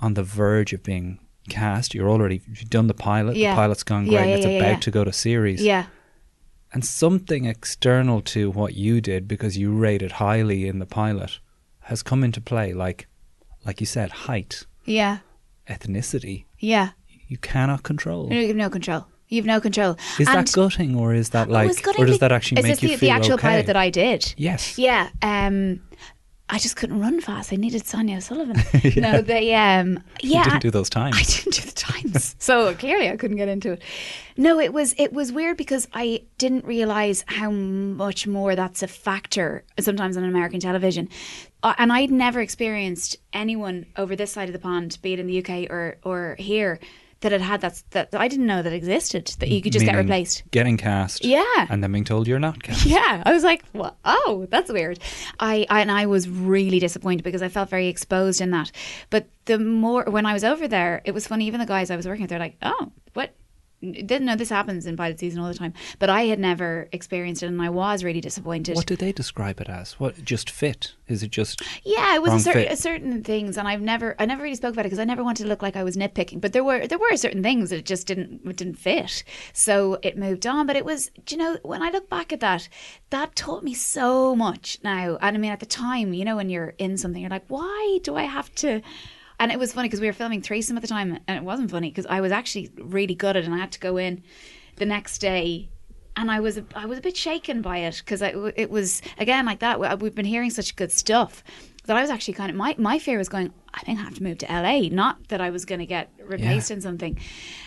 on 0.00 0.14
the 0.14 0.22
verge 0.22 0.72
of 0.72 0.82
being 0.82 1.18
cast. 1.50 1.94
You're 1.94 2.08
already 2.08 2.40
you've 2.48 2.70
done 2.70 2.86
the 2.86 2.94
pilot. 2.94 3.36
Yeah. 3.36 3.52
The 3.54 3.56
pilot's 3.56 3.82
gone 3.82 4.06
Yeah, 4.06 4.22
great. 4.22 4.32
it's 4.36 4.46
yeah, 4.46 4.52
about 4.60 4.68
yeah. 4.70 4.76
to 4.80 4.90
go 4.90 5.04
to 5.04 5.12
series. 5.12 5.60
yeah 5.62 5.86
And 6.74 6.84
something 6.84 7.44
external 7.44 8.20
to 8.22 8.50
what 8.50 8.74
you 8.74 9.00
did 9.00 9.28
because 9.28 9.56
you 9.56 9.72
rated 9.72 10.12
highly 10.12 10.66
in 10.66 10.80
the 10.80 10.86
pilot 10.86 11.38
has 11.82 12.02
come 12.02 12.24
into 12.24 12.40
play. 12.40 12.72
Like, 12.72 13.06
like 13.64 13.78
you 13.80 13.86
said, 13.86 14.10
height, 14.10 14.66
yeah 14.84 15.18
ethnicity. 15.68 16.44
yeah 16.58 16.90
You 17.28 17.38
cannot 17.38 17.82
control. 17.84 18.30
you 18.32 18.48
have 18.48 18.56
no 18.56 18.68
control 18.68 19.06
you 19.28 19.38
have 19.40 19.46
no 19.46 19.58
control 19.60 19.96
Is 20.18 20.28
And- 20.28 20.36
that 20.46 20.52
gutting, 20.52 20.94
or 20.96 21.14
is 21.14 21.30
that 21.30 21.48
Oh, 21.48 21.52
like, 21.52 21.86
or 21.98 22.04
does 22.04 22.18
that 22.18 22.30
actually 22.32 22.58
is 22.58 22.64
make 22.64 22.72
this 22.74 22.82
you 22.82 22.88
the, 22.90 22.96
feel 22.96 23.08
the 23.08 23.14
actual 23.14 23.34
okay? 23.34 23.48
pilot 23.48 23.66
that 23.66 23.76
I 23.76 23.88
did? 23.90 24.34
Yes. 24.36 24.76
Yeah. 24.78 25.08
Um, 25.22 25.80
I 26.50 26.58
just 26.58 26.76
couldn't 26.76 27.00
run 27.00 27.20
fast. 27.22 27.52
I 27.52 27.56
needed 27.56 27.86
Sonia 27.86 28.20
Sullivan. 28.20 28.56
No, 28.96 29.22
they. 29.22 29.54
Um, 29.54 30.00
You 30.22 30.32
yeah, 30.34 30.44
didn't 30.44 30.60
do 30.62 30.70
those 30.70 30.90
times. 30.90 31.16
I 31.18 31.22
didn't 31.22 31.54
do 31.54 31.62
the 31.62 31.72
times, 31.72 32.36
so 32.38 32.74
clearly 32.74 33.08
I 33.08 33.16
couldn't 33.16 33.38
get 33.38 33.48
into 33.48 33.72
it. 33.72 33.82
No, 34.36 34.60
it 34.60 34.72
was 34.72 34.94
it 34.98 35.12
was 35.12 35.32
weird 35.32 35.56
because 35.56 35.88
I 35.94 36.24
didn't 36.38 36.64
realize 36.66 37.24
how 37.26 37.50
much 37.50 38.26
more 38.26 38.54
that's 38.54 38.82
a 38.82 38.88
factor 38.88 39.64
sometimes 39.80 40.16
on 40.18 40.24
American 40.24 40.60
television, 40.60 41.08
uh, 41.62 41.74
and 41.78 41.90
I'd 41.92 42.10
never 42.10 42.40
experienced 42.40 43.16
anyone 43.32 43.86
over 43.96 44.14
this 44.14 44.30
side 44.32 44.48
of 44.48 44.52
the 44.52 44.58
pond, 44.58 44.98
be 45.00 45.14
it 45.14 45.20
in 45.20 45.26
the 45.26 45.38
UK 45.42 45.70
or 45.70 45.96
or 46.04 46.36
here, 46.38 46.78
that 47.24 47.32
had 47.32 47.40
had 47.40 47.60
that 47.62 47.82
that 47.90 48.14
I 48.14 48.28
didn't 48.28 48.46
know 48.46 48.62
that 48.62 48.72
existed. 48.72 49.34
That 49.38 49.48
you 49.48 49.62
could 49.62 49.72
just 49.72 49.84
get 49.84 49.96
replaced. 49.96 50.44
Getting 50.50 50.76
cast. 50.76 51.24
Yeah. 51.24 51.42
And 51.70 51.82
then 51.82 51.90
being 51.90 52.04
told 52.04 52.28
you're 52.28 52.38
not 52.38 52.62
cast. 52.62 52.84
Yeah, 52.94 53.22
I 53.24 53.32
was 53.32 53.42
like, 53.42 53.64
"What? 53.72 53.96
Oh, 54.04 54.46
that's 54.50 54.70
weird." 54.70 54.98
I, 55.40 55.66
I 55.70 55.80
and 55.80 55.90
I 55.90 56.04
was 56.06 56.28
really 56.28 56.78
disappointed 56.78 57.24
because 57.24 57.42
I 57.42 57.48
felt 57.48 57.70
very 57.70 57.88
exposed 57.88 58.40
in 58.42 58.50
that. 58.50 58.70
But 59.08 59.28
the 59.46 59.58
more 59.58 60.04
when 60.04 60.26
I 60.26 60.34
was 60.34 60.44
over 60.44 60.68
there, 60.68 61.00
it 61.04 61.12
was 61.12 61.26
funny. 61.26 61.46
Even 61.46 61.60
the 61.60 61.66
guys 61.66 61.90
I 61.90 61.96
was 61.96 62.06
working 62.06 62.22
with, 62.24 62.30
they're 62.30 62.38
like, 62.38 62.56
"Oh, 62.62 62.92
what?" 63.14 63.34
Didn't 63.92 64.24
know 64.24 64.36
this 64.36 64.50
happens 64.50 64.86
in 64.86 64.96
pilot 64.96 65.20
season 65.20 65.40
all 65.40 65.48
the 65.48 65.54
time, 65.54 65.74
but 65.98 66.10
I 66.10 66.22
had 66.22 66.38
never 66.38 66.88
experienced 66.92 67.42
it, 67.42 67.46
and 67.46 67.60
I 67.60 67.70
was 67.70 68.04
really 68.04 68.20
disappointed. 68.20 68.76
What 68.76 68.86
do 68.86 68.96
they 68.96 69.12
describe 69.12 69.60
it 69.60 69.68
as? 69.68 69.98
What 70.00 70.24
just 70.24 70.50
fit? 70.50 70.94
Is 71.06 71.22
it 71.22 71.30
just 71.30 71.60
Yeah, 71.84 72.14
it 72.14 72.22
was 72.22 72.32
a 72.32 72.40
certain, 72.40 72.62
fit? 72.62 72.72
a 72.72 72.76
certain 72.76 73.22
things, 73.22 73.58
and 73.58 73.68
I've 73.68 73.82
never, 73.82 74.16
I 74.18 74.26
never 74.26 74.42
really 74.42 74.54
spoke 74.54 74.72
about 74.72 74.86
it 74.86 74.88
because 74.88 74.98
I 74.98 75.04
never 75.04 75.22
wanted 75.22 75.42
to 75.42 75.48
look 75.48 75.62
like 75.62 75.76
I 75.76 75.84
was 75.84 75.96
nitpicking. 75.96 76.40
But 76.40 76.52
there 76.52 76.64
were, 76.64 76.86
there 76.86 76.98
were 76.98 77.16
certain 77.16 77.42
things 77.42 77.70
that 77.70 77.84
just 77.84 78.06
didn't, 78.06 78.40
it 78.44 78.56
didn't 78.56 78.76
fit. 78.76 79.22
So 79.52 79.98
it 80.02 80.16
moved 80.16 80.46
on. 80.46 80.66
But 80.66 80.76
it 80.76 80.84
was, 80.84 81.10
do 81.26 81.34
you 81.34 81.38
know, 81.42 81.58
when 81.62 81.82
I 81.82 81.90
look 81.90 82.08
back 82.08 82.32
at 82.32 82.40
that, 82.40 82.68
that 83.10 83.36
taught 83.36 83.62
me 83.62 83.74
so 83.74 84.34
much 84.34 84.78
now. 84.82 85.18
And 85.20 85.36
I 85.36 85.38
mean, 85.38 85.52
at 85.52 85.60
the 85.60 85.66
time, 85.66 86.14
you 86.14 86.24
know, 86.24 86.36
when 86.36 86.48
you're 86.48 86.74
in 86.78 86.96
something, 86.96 87.20
you're 87.20 87.30
like, 87.30 87.44
why 87.48 87.98
do 88.02 88.16
I 88.16 88.22
have 88.22 88.54
to? 88.56 88.80
And 89.40 89.50
it 89.50 89.58
was 89.58 89.72
funny 89.72 89.88
because 89.88 90.00
we 90.00 90.06
were 90.06 90.12
filming 90.12 90.40
threesome 90.40 90.76
at 90.76 90.82
the 90.82 90.88
time, 90.88 91.18
and 91.26 91.36
it 91.36 91.42
wasn't 91.42 91.70
funny 91.70 91.90
because 91.90 92.06
I 92.06 92.20
was 92.20 92.32
actually 92.32 92.70
really 92.78 93.14
gutted, 93.14 93.44
and 93.44 93.54
I 93.54 93.58
had 93.58 93.72
to 93.72 93.80
go 93.80 93.96
in 93.96 94.22
the 94.76 94.86
next 94.86 95.18
day 95.18 95.68
and 96.16 96.30
I 96.30 96.40
was 96.40 96.60
I 96.74 96.86
was 96.86 96.98
a 96.98 97.00
bit 97.00 97.16
shaken 97.16 97.62
by 97.62 97.78
it 97.78 98.02
because 98.04 98.22
it 98.22 98.70
was 98.70 99.02
again 99.18 99.46
like 99.46 99.60
that. 99.60 100.00
We've 100.00 100.14
been 100.14 100.24
hearing 100.24 100.50
such 100.50 100.76
good 100.76 100.92
stuff 100.92 101.42
that 101.86 101.96
I 101.96 102.00
was 102.00 102.10
actually 102.10 102.34
kind 102.34 102.50
of 102.50 102.56
my 102.56 102.74
my 102.78 102.98
fear 102.98 103.18
was 103.18 103.28
going. 103.28 103.52
I 103.72 103.80
think 103.80 103.98
I 103.98 104.02
have 104.02 104.14
to 104.14 104.22
move 104.22 104.38
to 104.38 104.46
LA. 104.46 104.88
Not 104.90 105.28
that 105.28 105.40
I 105.40 105.50
was 105.50 105.64
going 105.64 105.80
to 105.80 105.86
get 105.86 106.10
replaced 106.22 106.70
yeah. 106.70 106.76
in 106.76 106.82
something, 106.82 107.18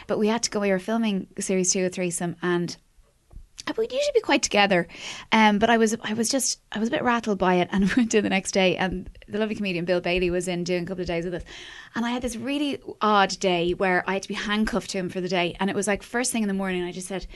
but 0.08 0.18
we 0.18 0.28
had 0.28 0.44
to 0.44 0.50
go. 0.50 0.60
We 0.60 0.70
were 0.70 0.80
filming 0.80 1.28
series 1.40 1.74
two 1.74 1.86
of 1.86 1.92
threesome, 1.92 2.36
and 2.42 2.76
we'd 3.76 3.92
usually 3.92 4.12
be 4.14 4.22
quite 4.22 4.44
together. 4.44 4.88
Um, 5.32 5.60
but 5.60 5.70
I 5.70 5.78
was 5.78 5.96
I 6.04 6.14
was 6.14 6.30
just 6.30 6.60
I 6.72 6.80
was 6.80 6.88
a 6.88 6.92
bit 6.92 7.04
rattled 7.04 7.38
by 7.38 7.56
it, 7.56 7.70
and 7.72 7.92
went 7.98 8.12
to 8.12 8.22
the 8.22 8.30
next 8.30 8.52
day, 8.52 8.76
and 8.78 9.10
the 9.28 9.40
lovely 9.40 9.56
comedian 9.56 9.86
Bill 9.86 10.02
Bailey 10.02 10.30
was 10.30 10.48
in 10.48 10.64
doing 10.64 10.84
a 10.84 10.86
couple 10.86 11.02
of 11.02 11.08
days 11.08 11.26
with 11.26 11.34
us, 11.34 11.44
and 11.96 12.06
I 12.06 12.12
had 12.12 12.22
this 12.22 12.36
really 12.36 12.80
odd 13.02 13.38
day 13.40 13.74
where 13.74 14.04
I 14.08 14.14
had 14.14 14.24
to 14.24 14.28
be 14.28 14.36
handcuffed 14.36 14.92
to 14.92 14.98
him 15.00 15.10
for 15.10 15.22
the 15.22 15.30
day, 15.30 15.56
and 15.60 15.70
it 15.70 15.76
was 15.76 15.88
like 15.88 16.04
first 16.04 16.32
thing 16.32 16.44
in 16.44 16.48
the 16.48 16.54
morning. 16.54 16.84
I 16.84 16.92
just 16.92 17.08
said, 17.08 17.28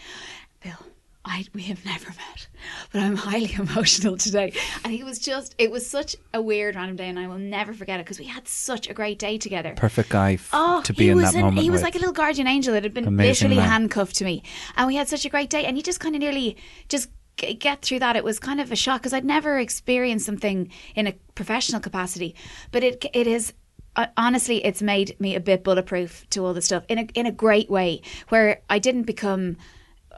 Bill, 0.63 0.77
I 1.23 1.45
we 1.53 1.63
have 1.63 1.85
never 1.85 2.07
met, 2.07 2.47
but 2.91 3.01
I'm 3.01 3.15
highly 3.15 3.53
emotional 3.59 4.17
today. 4.17 4.53
And 4.83 4.91
he 4.91 5.03
was 5.03 5.19
just 5.19 5.53
it 5.57 5.69
was 5.69 5.87
such 5.87 6.15
a 6.33 6.41
weird 6.41 6.75
random 6.75 6.95
day, 6.95 7.09
and 7.09 7.19
I 7.19 7.27
will 7.27 7.37
never 7.37 7.73
forget 7.73 7.99
it 7.99 8.05
because 8.05 8.19
we 8.19 8.25
had 8.25 8.47
such 8.47 8.89
a 8.89 8.93
great 8.93 9.19
day 9.19 9.37
together. 9.37 9.73
Perfect 9.75 10.09
guy 10.09 10.33
f- 10.33 10.49
oh, 10.53 10.81
to 10.81 10.93
be 10.93 11.09
in 11.09 11.19
that 11.19 11.35
an, 11.35 11.41
moment. 11.41 11.61
He 11.61 11.69
was 11.69 11.79
with. 11.79 11.83
like 11.83 11.95
a 11.95 11.99
little 11.99 12.13
guardian 12.13 12.47
angel 12.47 12.73
that 12.73 12.83
had 12.83 12.93
been 12.93 13.17
literally 13.17 13.57
man. 13.57 13.69
handcuffed 13.69 14.15
to 14.17 14.25
me, 14.25 14.43
and 14.75 14.87
we 14.87 14.95
had 14.95 15.07
such 15.07 15.25
a 15.25 15.29
great 15.29 15.49
day. 15.49 15.65
And 15.65 15.77
he 15.77 15.83
just 15.83 15.99
kind 15.99 16.15
of 16.15 16.21
nearly 16.21 16.57
just 16.89 17.09
get 17.37 17.81
through 17.81 17.99
that. 17.99 18.15
It 18.15 18.23
was 18.23 18.39
kind 18.39 18.59
of 18.59 18.71
a 18.71 18.75
shock 18.75 19.01
because 19.01 19.13
I'd 19.13 19.25
never 19.25 19.59
experienced 19.59 20.25
something 20.25 20.71
in 20.95 21.07
a 21.07 21.13
professional 21.35 21.81
capacity, 21.81 22.35
but 22.71 22.83
it 22.83 23.05
it 23.13 23.27
is 23.27 23.53
uh, 23.95 24.07
honestly, 24.17 24.63
it's 24.65 24.81
made 24.81 25.19
me 25.19 25.35
a 25.35 25.39
bit 25.39 25.63
bulletproof 25.63 26.25
to 26.31 26.45
all 26.45 26.53
the 26.53 26.61
stuff 26.61 26.83
in 26.87 26.97
a 26.97 27.07
in 27.13 27.25
a 27.27 27.31
great 27.31 27.69
way, 27.69 28.01
where 28.29 28.61
I 28.69 28.79
didn't 28.79 29.03
become 29.03 29.57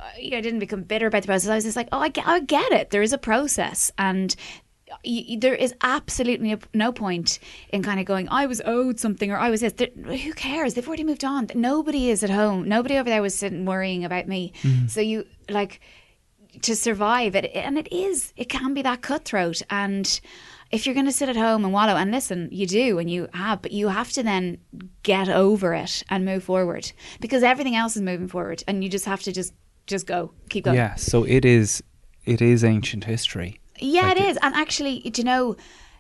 I 0.03 0.41
didn't 0.41 0.59
become 0.59 0.83
bitter 0.83 1.07
about 1.07 1.23
the 1.23 1.27
process. 1.27 1.49
I 1.49 1.55
was 1.55 1.63
just 1.63 1.77
like, 1.77 1.89
oh, 1.91 1.99
I 1.99 2.09
get, 2.09 2.27
I 2.27 2.39
get 2.39 2.71
it. 2.71 2.89
There 2.89 3.01
is 3.01 3.13
a 3.13 3.17
process, 3.17 3.91
and 3.97 4.35
you, 5.03 5.39
there 5.39 5.55
is 5.55 5.73
absolutely 5.81 6.55
no 6.73 6.91
point 6.91 7.39
in 7.69 7.83
kind 7.83 7.99
of 7.99 8.05
going, 8.05 8.29
I 8.29 8.45
was 8.45 8.61
owed 8.65 8.99
something 8.99 9.31
or 9.31 9.37
I 9.37 9.49
was 9.49 9.61
this. 9.61 9.73
There, 9.73 9.87
who 9.87 10.33
cares? 10.33 10.73
They've 10.73 10.87
already 10.87 11.03
moved 11.03 11.23
on. 11.23 11.47
Nobody 11.55 12.09
is 12.09 12.23
at 12.23 12.29
home. 12.29 12.67
Nobody 12.67 12.97
over 12.97 13.09
there 13.09 13.21
was 13.21 13.35
sitting 13.35 13.65
worrying 13.65 14.05
about 14.05 14.27
me. 14.27 14.53
Mm. 14.61 14.89
So 14.89 15.01
you 15.01 15.25
like 15.49 15.79
to 16.61 16.75
survive 16.75 17.35
it, 17.35 17.51
and 17.55 17.77
it 17.77 17.91
is. 17.91 18.33
It 18.37 18.49
can 18.49 18.73
be 18.73 18.83
that 18.83 19.01
cutthroat, 19.01 19.61
and 19.69 20.19
if 20.71 20.85
you're 20.85 20.95
going 20.95 21.05
to 21.05 21.11
sit 21.11 21.29
at 21.29 21.35
home 21.35 21.63
and 21.63 21.73
wallow, 21.73 21.95
and 21.95 22.11
listen, 22.11 22.49
you 22.51 22.65
do, 22.65 22.99
and 22.99 23.09
you 23.09 23.27
have, 23.33 23.61
but 23.61 23.71
you 23.71 23.87
have 23.87 24.11
to 24.11 24.23
then 24.23 24.57
get 25.03 25.29
over 25.29 25.73
it 25.73 26.03
and 26.09 26.25
move 26.25 26.43
forward 26.43 26.91
because 27.19 27.43
everything 27.43 27.75
else 27.75 27.95
is 27.95 28.01
moving 28.01 28.27
forward, 28.27 28.63
and 28.67 28.83
you 28.83 28.89
just 28.89 29.05
have 29.05 29.21
to 29.23 29.31
just 29.31 29.53
just 29.87 30.07
go, 30.07 30.31
keep 30.49 30.65
going. 30.65 30.77
Yeah, 30.77 30.95
so 30.95 31.23
it 31.23 31.45
is 31.45 31.83
it 32.25 32.41
is 32.41 32.63
ancient 32.63 33.03
history. 33.03 33.59
Yeah, 33.79 34.03
like 34.03 34.17
it 34.17 34.23
is. 34.25 34.37
And 34.41 34.55
actually, 34.55 34.99
do 34.99 35.21
you 35.21 35.25
know, 35.25 35.55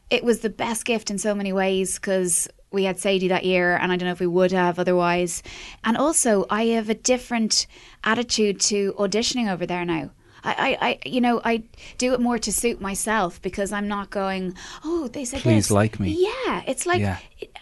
it 0.09 0.23
was 0.23 0.39
the 0.39 0.49
best 0.49 0.85
gift 0.85 1.09
in 1.11 1.17
so 1.17 1.35
many 1.35 1.51
ways 1.51 1.95
because 1.95 2.47
we 2.71 2.83
had 2.85 2.99
Sadie 2.99 3.27
that 3.27 3.45
year, 3.45 3.75
and 3.77 3.91
I 3.91 3.97
don't 3.97 4.07
know 4.07 4.13
if 4.13 4.19
we 4.19 4.27
would 4.27 4.51
have 4.51 4.79
otherwise. 4.79 5.43
And 5.83 5.97
also, 5.97 6.45
I 6.49 6.65
have 6.67 6.89
a 6.89 6.95
different 6.95 7.67
attitude 8.03 8.59
to 8.61 8.93
auditioning 8.93 9.51
over 9.51 9.65
there 9.65 9.85
now. 9.85 10.11
I, 10.43 10.77
I, 10.81 10.87
I, 10.87 10.99
you 11.05 11.21
know, 11.21 11.39
I 11.43 11.63
do 11.97 12.13
it 12.13 12.19
more 12.19 12.37
to 12.37 12.51
suit 12.51 12.81
myself 12.81 13.41
because 13.41 13.71
I'm 13.71 13.87
not 13.87 14.09
going. 14.09 14.55
Oh, 14.83 15.07
they 15.07 15.23
said 15.23 15.41
please 15.41 15.67
this. 15.67 15.71
like 15.71 15.99
me. 15.99 16.15
Yeah, 16.17 16.63
it's 16.67 16.85
like, 16.85 16.99
yeah. 16.99 17.19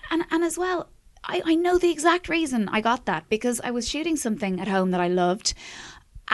and 0.09 0.23
and 0.31 0.43
as 0.43 0.57
well, 0.57 0.89
I, 1.23 1.41
I 1.45 1.55
know 1.55 1.77
the 1.77 1.91
exact 1.91 2.29
reason 2.29 2.69
I 2.69 2.81
got 2.81 3.05
that 3.05 3.29
because 3.29 3.61
I 3.63 3.71
was 3.71 3.87
shooting 3.87 4.15
something 4.15 4.59
at 4.59 4.67
home 4.67 4.91
that 4.91 5.01
I 5.01 5.07
loved. 5.07 5.53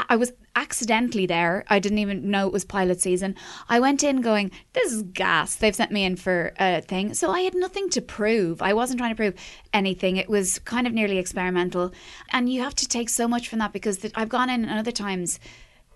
I 0.09 0.15
was 0.15 0.31
accidentally 0.55 1.25
there. 1.25 1.65
I 1.67 1.79
didn't 1.79 1.97
even 1.97 2.29
know 2.29 2.47
it 2.47 2.53
was 2.53 2.63
pilot 2.63 3.01
season. 3.01 3.35
I 3.67 3.79
went 3.79 4.03
in 4.03 4.21
going, 4.21 4.51
this 4.73 4.91
is 4.93 5.01
gas. 5.01 5.55
They've 5.55 5.75
sent 5.75 5.91
me 5.91 6.03
in 6.03 6.15
for 6.15 6.53
a 6.59 6.81
thing. 6.81 7.13
So 7.15 7.31
I 7.31 7.41
had 7.41 7.55
nothing 7.55 7.89
to 7.91 8.01
prove. 8.01 8.61
I 8.61 8.73
wasn't 8.73 8.99
trying 8.99 9.11
to 9.11 9.15
prove 9.15 9.35
anything. 9.73 10.17
It 10.17 10.29
was 10.29 10.59
kind 10.59 10.85
of 10.85 10.93
nearly 10.93 11.17
experimental. 11.17 11.91
And 12.29 12.51
you 12.51 12.61
have 12.61 12.75
to 12.75 12.87
take 12.87 13.09
so 13.09 13.27
much 13.27 13.47
from 13.49 13.59
that 13.59 13.73
because 13.73 13.99
the, 13.99 14.11
I've 14.15 14.29
gone 14.29 14.49
in 14.49 14.65
and 14.65 14.79
other 14.79 14.91
times. 14.91 15.39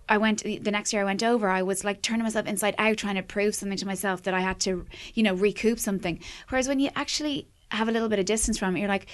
I 0.09 0.17
went 0.17 0.43
the 0.43 0.71
next 0.71 0.91
year 0.91 1.03
I 1.03 1.05
went 1.05 1.23
over, 1.23 1.47
I 1.47 1.61
was 1.61 1.85
like 1.85 2.01
turning 2.01 2.23
myself 2.23 2.45
inside 2.45 2.75
out 2.77 2.97
trying 2.97 3.15
to 3.15 3.23
prove 3.23 3.55
something 3.55 3.77
to 3.77 3.85
myself 3.85 4.23
that 4.23 4.33
I 4.33 4.41
had 4.41 4.59
to, 4.61 4.85
you 5.13 5.23
know, 5.23 5.35
recoup 5.35 5.79
something. 5.79 6.19
Whereas 6.49 6.67
when 6.67 6.81
you 6.81 6.89
actually 6.97 7.47
have 7.69 7.87
a 7.87 7.91
little 7.93 8.09
bit 8.09 8.19
of 8.19 8.25
distance 8.25 8.57
from 8.57 8.75
it, 8.75 8.81
you're 8.81 8.89
like, 8.89 9.07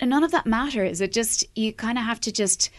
none 0.00 0.22
of 0.22 0.30
that 0.30 0.46
matters. 0.46 1.00
It 1.00 1.12
just, 1.12 1.44
you 1.56 1.72
kind 1.72 1.98
of 1.98 2.04
have 2.04 2.20
to 2.20 2.30
just 2.30 2.70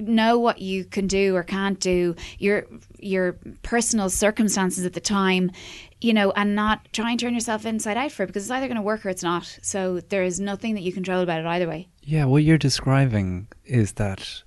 know 0.00 0.38
what 0.38 0.60
you 0.60 0.84
can 0.84 1.06
do 1.06 1.34
or 1.36 1.42
can't 1.42 1.78
do, 1.78 2.16
your 2.38 2.66
your 2.98 3.38
personal 3.62 4.10
circumstances 4.10 4.84
at 4.84 4.92
the 4.92 5.00
time, 5.00 5.50
you 6.00 6.14
know, 6.14 6.30
and 6.32 6.54
not 6.54 6.92
try 6.92 7.10
and 7.10 7.20
turn 7.20 7.34
yourself 7.34 7.66
inside 7.66 7.96
out 7.96 8.12
for 8.12 8.22
it 8.22 8.28
because 8.28 8.44
it's 8.44 8.50
either 8.50 8.66
going 8.66 8.76
to 8.76 8.82
work 8.82 9.04
or 9.04 9.08
it's 9.08 9.22
not. 9.22 9.58
So 9.62 10.00
there 10.00 10.22
is 10.22 10.40
nothing 10.40 10.74
that 10.74 10.82
you 10.82 10.92
control 10.92 11.20
about 11.20 11.40
it 11.40 11.46
either 11.46 11.68
way. 11.68 11.88
Yeah, 12.02 12.24
what 12.24 12.42
you're 12.42 12.58
describing 12.58 13.48
is 13.64 13.92
that 13.92 14.42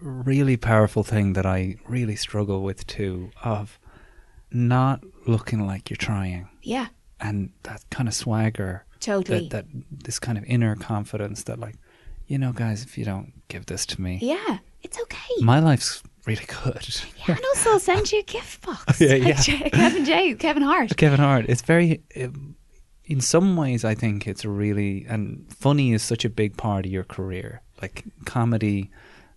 really 0.00 0.56
powerful 0.56 1.02
thing 1.02 1.34
that 1.34 1.46
I 1.46 1.76
really 1.86 2.16
struggle 2.16 2.62
with 2.62 2.86
too 2.86 3.30
of 3.42 3.78
not 4.50 5.02
looking 5.26 5.66
like 5.66 5.90
you're 5.90 5.96
trying. 5.96 6.48
Yeah. 6.62 6.88
And 7.20 7.50
that 7.64 7.84
kind 7.90 8.08
of 8.08 8.14
swagger. 8.14 8.84
Totally. 8.98 9.48
That, 9.48 9.66
that 9.72 10.04
this 10.04 10.18
kind 10.18 10.38
of 10.38 10.44
inner 10.44 10.74
confidence 10.76 11.44
that 11.44 11.58
like, 11.58 11.76
you 12.26 12.38
know, 12.38 12.52
guys, 12.52 12.82
if 12.82 12.96
you 12.96 13.04
don't 13.04 13.32
give 13.48 13.66
this 13.66 13.86
to 13.86 14.00
me. 14.00 14.18
Yeah 14.22 14.58
okay. 15.36 15.44
My 15.44 15.60
life's 15.60 16.02
really 16.26 16.44
good. 16.46 16.86
Yeah, 17.26 17.36
and 17.36 17.44
also 17.44 17.70
I'll 17.70 17.78
send 17.80 18.12
you 18.12 18.20
a 18.20 18.22
gift 18.22 18.64
box. 18.64 19.00
yeah, 19.00 19.14
yeah. 19.14 19.34
Kevin 19.70 20.04
J, 20.04 20.34
Kevin 20.34 20.62
Hart. 20.62 20.96
Kevin 20.96 21.20
Hart. 21.20 21.46
It's 21.48 21.62
very. 21.62 22.02
It, 22.10 22.30
in 23.04 23.20
some 23.20 23.56
ways, 23.56 23.84
I 23.84 23.96
think 23.96 24.28
it's 24.28 24.44
really 24.44 25.04
and 25.08 25.44
funny 25.52 25.92
is 25.92 26.02
such 26.02 26.24
a 26.24 26.30
big 26.30 26.56
part 26.56 26.86
of 26.86 26.92
your 26.92 27.02
career. 27.02 27.60
Like 27.82 28.04
comedy 28.24 28.90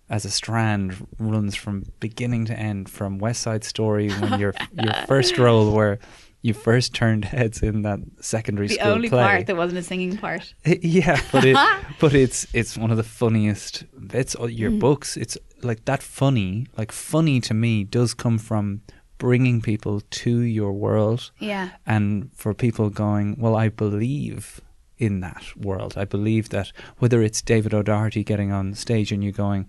as 0.08 0.24
a 0.24 0.30
strand 0.30 1.06
runs 1.18 1.56
from 1.56 1.84
beginning 1.98 2.44
to 2.44 2.58
end, 2.58 2.88
from 2.88 3.18
West 3.18 3.42
Side 3.42 3.64
Story 3.64 4.10
when 4.10 4.38
your 4.44 4.54
your 4.80 4.92
first 5.06 5.38
role 5.38 5.72
where 5.72 5.98
you 6.44 6.52
first 6.52 6.92
turned 6.92 7.24
heads 7.24 7.62
in 7.62 7.80
that 7.82 8.00
secondary 8.20 8.68
school. 8.68 8.76
the 8.76 8.82
school 8.82 8.92
only 8.92 9.08
play. 9.08 9.22
part 9.22 9.46
that 9.46 9.56
wasn't 9.56 9.78
a 9.78 9.82
singing 9.82 10.18
part. 10.18 10.52
yeah, 10.66 11.18
but 11.32 11.42
it, 11.42 11.56
but 12.00 12.12
it's 12.12 12.46
it's 12.52 12.76
one 12.76 12.90
of 12.90 12.98
the 12.98 13.02
funniest 13.02 13.84
bits. 14.08 14.34
of 14.34 14.50
Your 14.50 14.70
mm. 14.70 14.78
books, 14.78 15.16
it's 15.16 15.38
like 15.62 15.86
that 15.86 16.02
funny. 16.02 16.66
Like 16.76 16.92
funny 16.92 17.40
to 17.40 17.54
me 17.54 17.82
does 17.82 18.12
come 18.12 18.36
from 18.36 18.82
bringing 19.16 19.62
people 19.62 20.02
to 20.02 20.40
your 20.40 20.74
world. 20.74 21.30
Yeah, 21.38 21.70
and 21.86 22.30
for 22.34 22.52
people 22.52 22.90
going, 22.90 23.36
well, 23.38 23.56
I 23.56 23.70
believe 23.70 24.60
in 24.98 25.20
that 25.20 25.44
world. 25.56 25.94
I 25.96 26.04
believe 26.04 26.50
that 26.50 26.72
whether 26.98 27.22
it's 27.22 27.40
David 27.40 27.72
O'Doherty 27.72 28.22
getting 28.22 28.52
on 28.52 28.74
stage 28.74 29.12
and 29.12 29.24
you 29.24 29.32
going, 29.32 29.66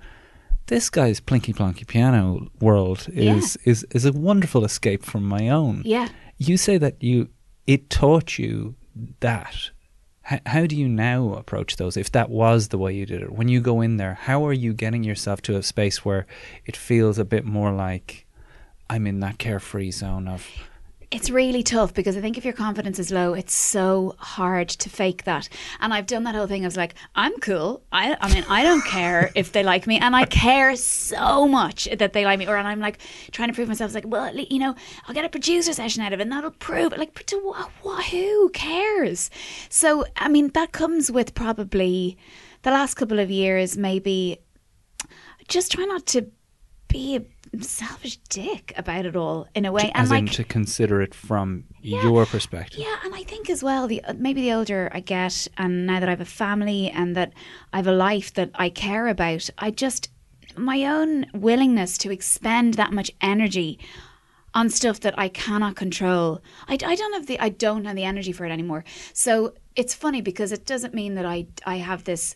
this 0.68 0.90
guy's 0.90 1.22
plinky 1.22 1.54
plonky 1.54 1.88
piano 1.88 2.48
world 2.60 3.08
is 3.14 3.58
yeah. 3.64 3.72
is 3.72 3.86
is 3.92 4.04
a 4.04 4.12
wonderful 4.12 4.66
escape 4.66 5.06
from 5.06 5.24
my 5.24 5.48
own. 5.48 5.84
Yeah. 5.86 6.10
You 6.38 6.58
say 6.58 6.78
that 6.78 7.02
you 7.02 7.30
it 7.68 7.90
taught 7.90 8.38
you 8.38 8.76
that. 9.20 9.72
H- 10.30 10.42
how 10.46 10.66
do 10.66 10.76
you 10.76 10.88
now 10.88 11.34
approach 11.34 11.76
those? 11.78 11.98
If 11.98 12.12
that 12.12 12.30
was 12.30 12.70
the 12.70 12.78
way 12.78 12.94
you 12.94 13.06
did 13.06 13.22
it, 13.22 13.32
when 13.32 13.48
you 13.48 13.62
go 13.62 13.82
in 13.82 13.98
there, 13.98 14.16
how 14.16 14.46
are 14.46 14.54
you 14.54 14.74
getting 14.74 15.04
yourself 15.04 15.42
to 15.44 15.56
a 15.56 15.64
space 15.64 16.04
where 16.04 16.26
it 16.66 16.76
feels 16.76 17.20
a 17.20 17.26
bit 17.26 17.46
more 17.46 17.72
like 17.72 18.26
I'm 18.90 19.08
in 19.08 19.20
that 19.22 19.38
carefree 19.38 19.92
zone 19.92 20.28
of 20.28 20.48
it's 21.16 21.30
really 21.30 21.64
tough 21.64 21.94
because 21.94 22.18
I 22.18 22.22
think 22.22 22.38
if 22.38 22.44
your 22.44 22.54
confidence 22.54 23.00
is 23.00 23.10
low, 23.10 23.34
it's 23.34 23.54
so 23.54 24.16
hard 24.18 24.68
to 24.68 24.90
fake 24.90 25.24
that. 25.24 25.48
And 25.80 25.94
I've 25.94 26.08
done 26.08 26.26
that 26.26 26.36
whole 26.36 26.46
thing 26.46 26.64
I 26.64 26.68
was 26.68 26.76
like, 26.76 26.94
I'm 27.16 27.40
cool. 27.40 27.82
I, 27.90 28.18
I 28.20 28.34
mean, 28.34 28.44
I 28.50 28.64
don't 28.64 28.84
care 28.84 29.32
if 29.36 29.54
they 29.54 29.64
like 29.64 29.88
me, 29.88 29.98
and 29.98 30.14
I 30.14 30.26
care 30.26 30.76
so 30.76 31.48
much 31.48 31.88
that 31.98 32.12
they 32.12 32.26
like 32.26 32.38
me. 32.38 32.48
Or 32.48 32.58
and 32.58 32.68
I'm 32.68 32.82
like 32.82 33.00
trying 33.32 33.48
to 33.48 33.54
prove 33.54 33.70
myself. 33.70 33.88
It's 33.90 33.96
like, 33.96 34.06
well, 34.06 34.36
you 34.36 34.60
know, 34.60 34.76
I'll 35.08 35.16
get 35.16 35.24
a 35.24 35.30
producer 35.30 35.72
session 35.72 36.04
out 36.04 36.12
of 36.12 36.20
it, 36.20 36.24
and 36.24 36.32
that'll 36.34 36.52
prove 36.52 36.92
it. 36.92 37.00
Like, 37.00 37.26
to 37.28 37.38
what? 37.38 37.72
what 37.82 38.04
who 38.08 38.50
cares? 38.50 39.30
So, 39.70 40.04
I 40.18 40.28
mean, 40.28 40.50
that 40.50 40.74
comes 40.74 41.10
with 41.10 41.34
probably 41.34 42.18
the 42.64 42.72
last 42.72 42.96
couple 42.96 43.20
of 43.20 43.32
years, 43.32 43.78
maybe 43.78 44.40
just 45.48 45.72
try 45.72 45.86
not 45.86 46.06
to 46.08 46.28
be 46.88 47.18
a 47.18 47.64
selfish 47.64 48.18
dick 48.30 48.74
about 48.78 49.06
it 49.06 49.16
all 49.16 49.48
in 49.56 49.66
a 49.66 49.72
way, 49.72 49.92
as 49.94 50.12
and 50.12 50.20
in 50.20 50.26
like 50.26 50.36
to 50.36 50.44
consider 50.44 51.02
it 51.02 51.14
from 51.14 51.66
yeah, 51.82 52.04
your 52.04 52.26
perspective. 52.26 52.80
Yeah, 52.80 52.96
and 53.04 53.14
I 53.16 53.24
think 53.24 53.50
as 53.50 53.64
well, 53.64 53.88
the 53.88 54.02
maybe 54.16 54.42
the 54.42 54.54
older 54.54 54.90
I 54.94 55.00
get, 55.00 55.48
and 55.58 55.86
now 55.86 56.00
that 56.00 56.10
I 56.10 56.12
have 56.12 56.22
a 56.22 56.26
family 56.26 56.90
and 56.90 57.16
that 57.16 57.34
I 57.74 57.78
have 57.78 57.88
a 57.88 57.92
life 57.92 58.34
that 58.34 58.52
I 58.56 58.70
care 58.70 59.08
about, 59.08 59.50
I 59.58 59.72
just 59.72 60.10
my 60.58 60.86
own 60.86 61.26
willingness 61.34 61.98
to 62.00 62.12
expend 62.12 62.76
that 62.76 62.94
much 62.94 63.12
energy 63.22 63.80
on 64.54 64.70
stuff 64.70 65.02
that 65.02 65.18
I 65.20 65.28
cannot 65.28 65.76
control. 65.76 66.42
I, 66.68 66.74
I 66.74 66.96
don't 66.96 67.14
have 67.14 67.28
the 67.28 67.40
I 67.40 67.50
don't 67.50 67.86
have 67.86 67.96
the 67.96 68.06
energy 68.06 68.32
for 68.32 68.46
it 68.46 68.52
anymore. 68.52 68.86
So 69.14 69.54
it's 69.76 69.94
funny 69.94 70.22
because 70.22 70.52
it 70.52 70.66
doesn't 70.66 70.94
mean 70.94 71.16
that 71.16 71.26
I 71.26 71.48
I 71.66 71.78
have 71.78 72.06
this 72.06 72.36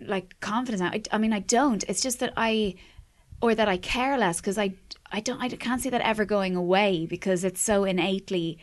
like 0.00 0.40
confidence. 0.40 0.80
I, 0.82 1.02
I 1.12 1.18
mean 1.18 1.32
I 1.32 1.40
don't. 1.40 1.84
It's 1.86 2.00
just 2.00 2.20
that 2.20 2.32
I 2.36 2.76
or 3.40 3.54
that 3.54 3.68
I 3.68 3.76
care 3.76 4.16
less 4.18 4.40
because 4.40 4.58
I 4.58 4.74
I 5.12 5.20
don't 5.20 5.40
I 5.40 5.48
can't 5.48 5.80
see 5.80 5.90
that 5.90 6.00
ever 6.00 6.24
going 6.24 6.56
away 6.56 7.06
because 7.06 7.44
it's 7.44 7.60
so 7.60 7.84
innately 7.84 8.58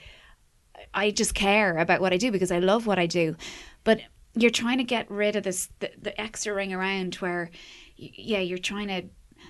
I 0.93 1.11
just 1.11 1.33
care 1.33 1.77
about 1.77 2.01
what 2.01 2.13
I 2.13 2.17
do 2.17 2.31
because 2.31 2.51
I 2.51 2.59
love 2.59 2.87
what 2.87 2.99
I 2.99 3.05
do. 3.05 3.35
But 3.83 4.01
you're 4.33 4.49
trying 4.51 4.77
to 4.77 4.83
get 4.83 5.09
rid 5.11 5.35
of 5.35 5.43
this 5.43 5.69
the, 5.79 5.91
the 6.01 6.19
extra 6.19 6.53
ring 6.53 6.73
around 6.73 7.15
where 7.15 7.49
yeah, 7.97 8.39
you're 8.39 8.57
trying 8.57 8.87
to 8.87 9.03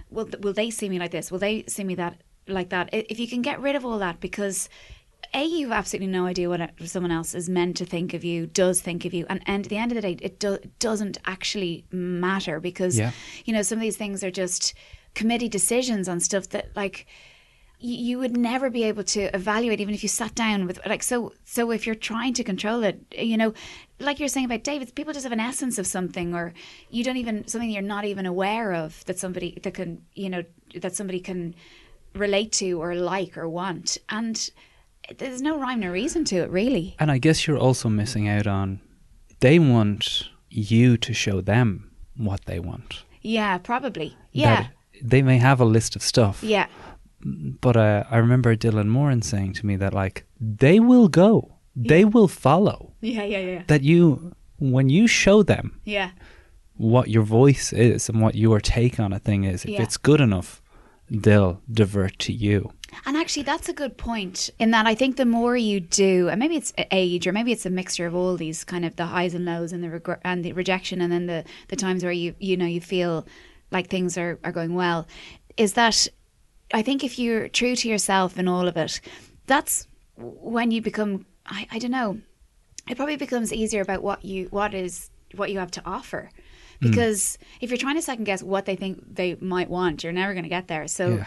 will 0.09 0.27
will 0.41 0.53
they 0.53 0.69
see 0.69 0.89
me 0.89 0.99
like 0.99 1.11
this? 1.11 1.31
Will 1.31 1.39
they 1.39 1.63
see 1.67 1.83
me 1.83 1.95
that 1.95 2.21
like 2.47 2.69
that? 2.69 2.89
If 2.91 3.19
you 3.19 3.27
can 3.27 3.41
get 3.41 3.61
rid 3.61 3.75
of 3.75 3.85
all 3.85 3.99
that 3.99 4.19
because 4.19 4.69
a 5.33 5.45
you 5.45 5.69
have 5.69 5.77
absolutely 5.77 6.07
no 6.07 6.25
idea 6.25 6.49
what 6.49 6.61
uh, 6.61 6.67
someone 6.83 7.11
else 7.11 7.33
is 7.35 7.47
meant 7.47 7.77
to 7.77 7.85
think 7.85 8.13
of 8.13 8.23
you 8.23 8.47
does 8.47 8.81
think 8.81 9.05
of 9.05 9.13
you 9.13 9.25
and, 9.29 9.41
and 9.45 9.65
at 9.65 9.69
the 9.69 9.77
end 9.77 9.91
of 9.91 9.95
the 9.95 10.01
day 10.01 10.17
it 10.19 10.39
do, 10.39 10.57
doesn't 10.79 11.17
actually 11.25 11.85
matter 11.91 12.59
because 12.59 12.97
Yeah. 12.97 13.11
you 13.45 13.53
know 13.53 13.61
some 13.61 13.77
of 13.77 13.81
these 13.81 13.95
things 13.95 14.23
are 14.23 14.31
just 14.31 14.73
committee 15.13 15.49
decisions 15.49 16.07
on 16.07 16.19
stuff 16.19 16.49
that 16.49 16.69
like 16.75 17.05
you, 17.83 18.19
would 18.19 18.37
never 18.37 18.69
be 18.69 18.83
able 18.83 19.03
to 19.03 19.35
evaluate 19.35 19.81
even 19.81 19.95
if 19.95 20.03
you 20.03 20.09
sat 20.09 20.35
down 20.35 20.67
with 20.67 20.79
like 20.85 21.01
so 21.01 21.33
so 21.45 21.71
if 21.71 21.87
you're 21.87 21.95
trying 21.95 22.31
to 22.31 22.43
control 22.43 22.83
it 22.83 23.03
you 23.17 23.35
know 23.35 23.53
like 23.99 24.19
you're 24.19 24.29
saying 24.29 24.45
about 24.45 24.63
David 24.63 24.93
people 24.93 25.13
just 25.13 25.23
have 25.23 25.31
an 25.31 25.39
essence 25.39 25.79
of 25.79 25.87
something 25.87 26.35
or 26.35 26.53
you 26.91 27.03
don't 27.03 27.17
even 27.17 27.47
something 27.47 27.69
you're 27.69 27.81
not 27.81 28.05
even 28.05 28.27
aware 28.27 28.71
of 28.73 29.03
that 29.05 29.17
somebody 29.17 29.57
that 29.63 29.73
can 29.73 30.03
you 30.13 30.29
know 30.29 30.43
that 30.75 30.95
somebody 30.95 31.19
can 31.19 31.55
relate 32.13 32.51
to 32.53 32.81
or 32.81 32.95
like 32.95 33.37
or 33.37 33.47
want. 33.47 33.97
And 34.09 34.49
there's 35.17 35.41
no 35.41 35.59
rhyme 35.59 35.83
or 35.83 35.91
reason 35.91 36.23
to 36.25 36.37
it 36.37 36.49
really. 36.49 36.95
And 36.99 37.11
I 37.11 37.17
guess 37.17 37.47
you're 37.47 37.57
also 37.57 37.89
missing 37.89 38.27
out 38.27 38.47
on 38.47 38.81
they 39.39 39.59
want 39.59 40.29
you 40.49 40.97
to 40.97 41.13
show 41.13 41.41
them 41.41 41.91
what 42.15 42.45
they 42.45 42.59
want. 42.59 43.03
yeah 43.21 43.57
probably. 43.57 44.15
Yeah. 44.31 44.63
That 44.63 44.71
they 45.01 45.21
may 45.21 45.37
have 45.37 45.59
a 45.61 45.65
list 45.65 45.95
of 45.95 46.01
stuff. 46.01 46.43
yeah 46.43 46.67
But 47.61 47.75
uh, 47.77 48.03
I 48.09 48.17
remember 48.17 48.55
Dylan 48.55 48.87
Moran 48.87 49.21
saying 49.21 49.53
to 49.53 49.65
me 49.65 49.75
that 49.77 49.93
like 49.93 50.25
they 50.39 50.79
will 50.79 51.07
go. 51.07 51.55
They 51.75 52.05
will 52.05 52.27
follow. 52.27 52.93
yeah 53.01 53.23
yeah 53.23 53.39
yeah 53.51 53.63
That 53.67 53.81
you 53.83 54.33
when 54.59 54.89
you 54.89 55.07
show 55.07 55.43
them 55.43 55.79
yeah 55.85 56.11
what 56.77 57.07
your 57.09 57.23
voice 57.23 57.73
is 57.73 58.09
and 58.09 58.21
what 58.21 58.35
your 58.35 58.59
take 58.59 58.99
on 58.99 59.13
a 59.13 59.19
thing 59.19 59.43
is, 59.43 59.63
if 59.65 59.69
Yeah. 59.71 59.83
it's 59.83 59.97
good 59.97 60.19
enough, 60.21 60.61
they'll 61.23 61.61
divert 61.71 62.17
to 62.19 62.33
you. 62.33 62.71
And 63.05 63.15
actually, 63.15 63.43
that's 63.43 63.69
a 63.69 63.73
good 63.73 63.95
point. 63.97 64.49
In 64.59 64.71
that, 64.71 64.85
I 64.91 64.95
think 64.95 65.15
the 65.15 65.25
more 65.25 65.55
you 65.55 65.79
do, 65.79 66.27
and 66.29 66.39
maybe 66.39 66.55
it's 66.57 66.73
age, 66.91 67.27
or 67.27 67.31
maybe 67.31 67.51
it's 67.51 67.65
a 67.65 67.69
mixture 67.69 68.05
of 68.07 68.15
all 68.15 68.35
these 68.37 68.63
kind 68.65 68.83
of 68.85 68.95
the 68.95 69.05
highs 69.05 69.33
and 69.33 69.45
lows, 69.45 69.71
and 69.73 69.81
the 69.83 69.89
regret 69.89 70.19
and 70.23 70.43
the 70.43 70.53
rejection, 70.53 71.01
and 71.01 71.11
then 71.11 71.25
the 71.27 71.43
the 71.69 71.75
times 71.75 72.03
where 72.03 72.11
you 72.23 72.33
you 72.39 72.57
know 72.57 72.65
you 72.65 72.81
feel 72.81 73.25
like 73.71 73.89
things 73.89 74.17
are 74.17 74.39
are 74.43 74.51
going 74.51 74.73
well, 74.75 75.07
is 75.57 75.73
that 75.73 76.07
I 76.73 76.81
think 76.81 77.03
if 77.03 77.17
you're 77.19 77.47
true 77.49 77.75
to 77.75 77.89
yourself 77.89 78.37
in 78.37 78.47
all 78.47 78.67
of 78.67 78.77
it, 78.77 79.01
that's 79.47 79.87
when 80.17 80.71
you 80.71 80.81
become. 80.81 81.25
I, 81.45 81.67
I 81.71 81.79
don't 81.79 81.91
know. 81.91 82.19
It 82.89 82.95
probably 82.97 83.15
becomes 83.17 83.51
easier 83.53 83.81
about 83.81 84.03
what 84.03 84.23
you 84.23 84.47
what 84.51 84.73
is 84.73 85.09
what 85.35 85.51
you 85.51 85.59
have 85.59 85.71
to 85.71 85.81
offer. 85.85 86.29
Hmm. 86.81 86.89
Because 86.89 87.37
if 87.59 87.69
you're 87.69 87.77
trying 87.77 87.95
to 87.95 88.01
second 88.01 88.25
guess 88.25 88.43
what 88.43 88.65
they 88.65 88.75
think 88.75 89.15
they 89.15 89.35
might 89.35 89.69
want, 89.69 90.03
you're 90.03 90.13
never 90.13 90.33
going 90.33 90.43
to 90.43 90.49
get 90.49 90.67
there. 90.67 90.87
So 90.87 91.15
Yeah. 91.15 91.25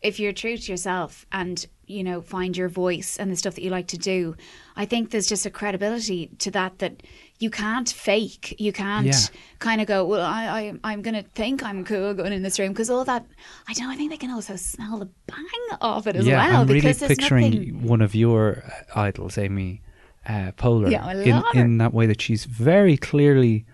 if 0.00 0.18
you're 0.20 0.32
true 0.32 0.56
to 0.56 0.72
yourself 0.72 1.26
and 1.32 1.66
you 1.92 2.02
know 2.02 2.20
find 2.20 2.56
your 2.56 2.68
voice 2.68 3.16
and 3.18 3.30
the 3.30 3.36
stuff 3.36 3.54
that 3.54 3.62
you 3.62 3.70
like 3.70 3.86
to 3.88 3.98
do 3.98 4.34
i 4.76 4.84
think 4.84 5.10
there's 5.10 5.26
just 5.26 5.44
a 5.46 5.50
credibility 5.50 6.28
to 6.38 6.50
that 6.50 6.78
that 6.78 7.02
you 7.38 7.50
can't 7.50 7.88
fake 7.90 8.54
you 8.58 8.72
can't 8.72 9.06
Yeah. 9.06 9.20
kind 9.58 9.80
of 9.80 9.86
go 9.86 10.04
well 10.06 10.22
i, 10.22 10.42
I 10.58 10.62
i'm 10.90 11.02
gonna 11.02 11.24
think 11.34 11.62
i'm 11.62 11.84
cool 11.84 12.14
going 12.14 12.32
in 12.32 12.42
this 12.42 12.58
room 12.58 12.70
because 12.72 12.90
all 12.90 13.04
that 13.04 13.24
i 13.68 13.72
don't 13.74 13.86
know 13.86 13.92
i 13.92 13.96
think 13.96 14.10
they 14.10 14.16
can 14.16 14.30
also 14.30 14.56
smell 14.56 14.98
the 14.98 15.10
bang 15.26 15.78
of 15.80 16.06
it 16.06 16.16
as 16.16 16.26
yeah, 16.26 16.48
well 16.48 16.62
I'm 16.62 16.66
really 16.68 16.94
picturing 16.94 17.50
nothing 17.50 17.82
one 17.82 18.00
of 18.00 18.14
your 18.14 18.64
uh, 18.94 19.00
idols, 19.00 19.38
Amy 19.38 19.82
uh, 20.28 20.52
Poehler, 20.56 20.90
Yeah, 20.90 21.10
in, 21.10 21.58
in 21.60 21.78
that 21.78 21.92
way 21.92 22.06
that 22.06 22.20
she's 22.20 22.44
very 22.44 22.96
clearly 22.96 23.66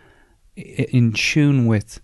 in 0.57 1.13
tune 1.13 1.67
with 1.67 2.01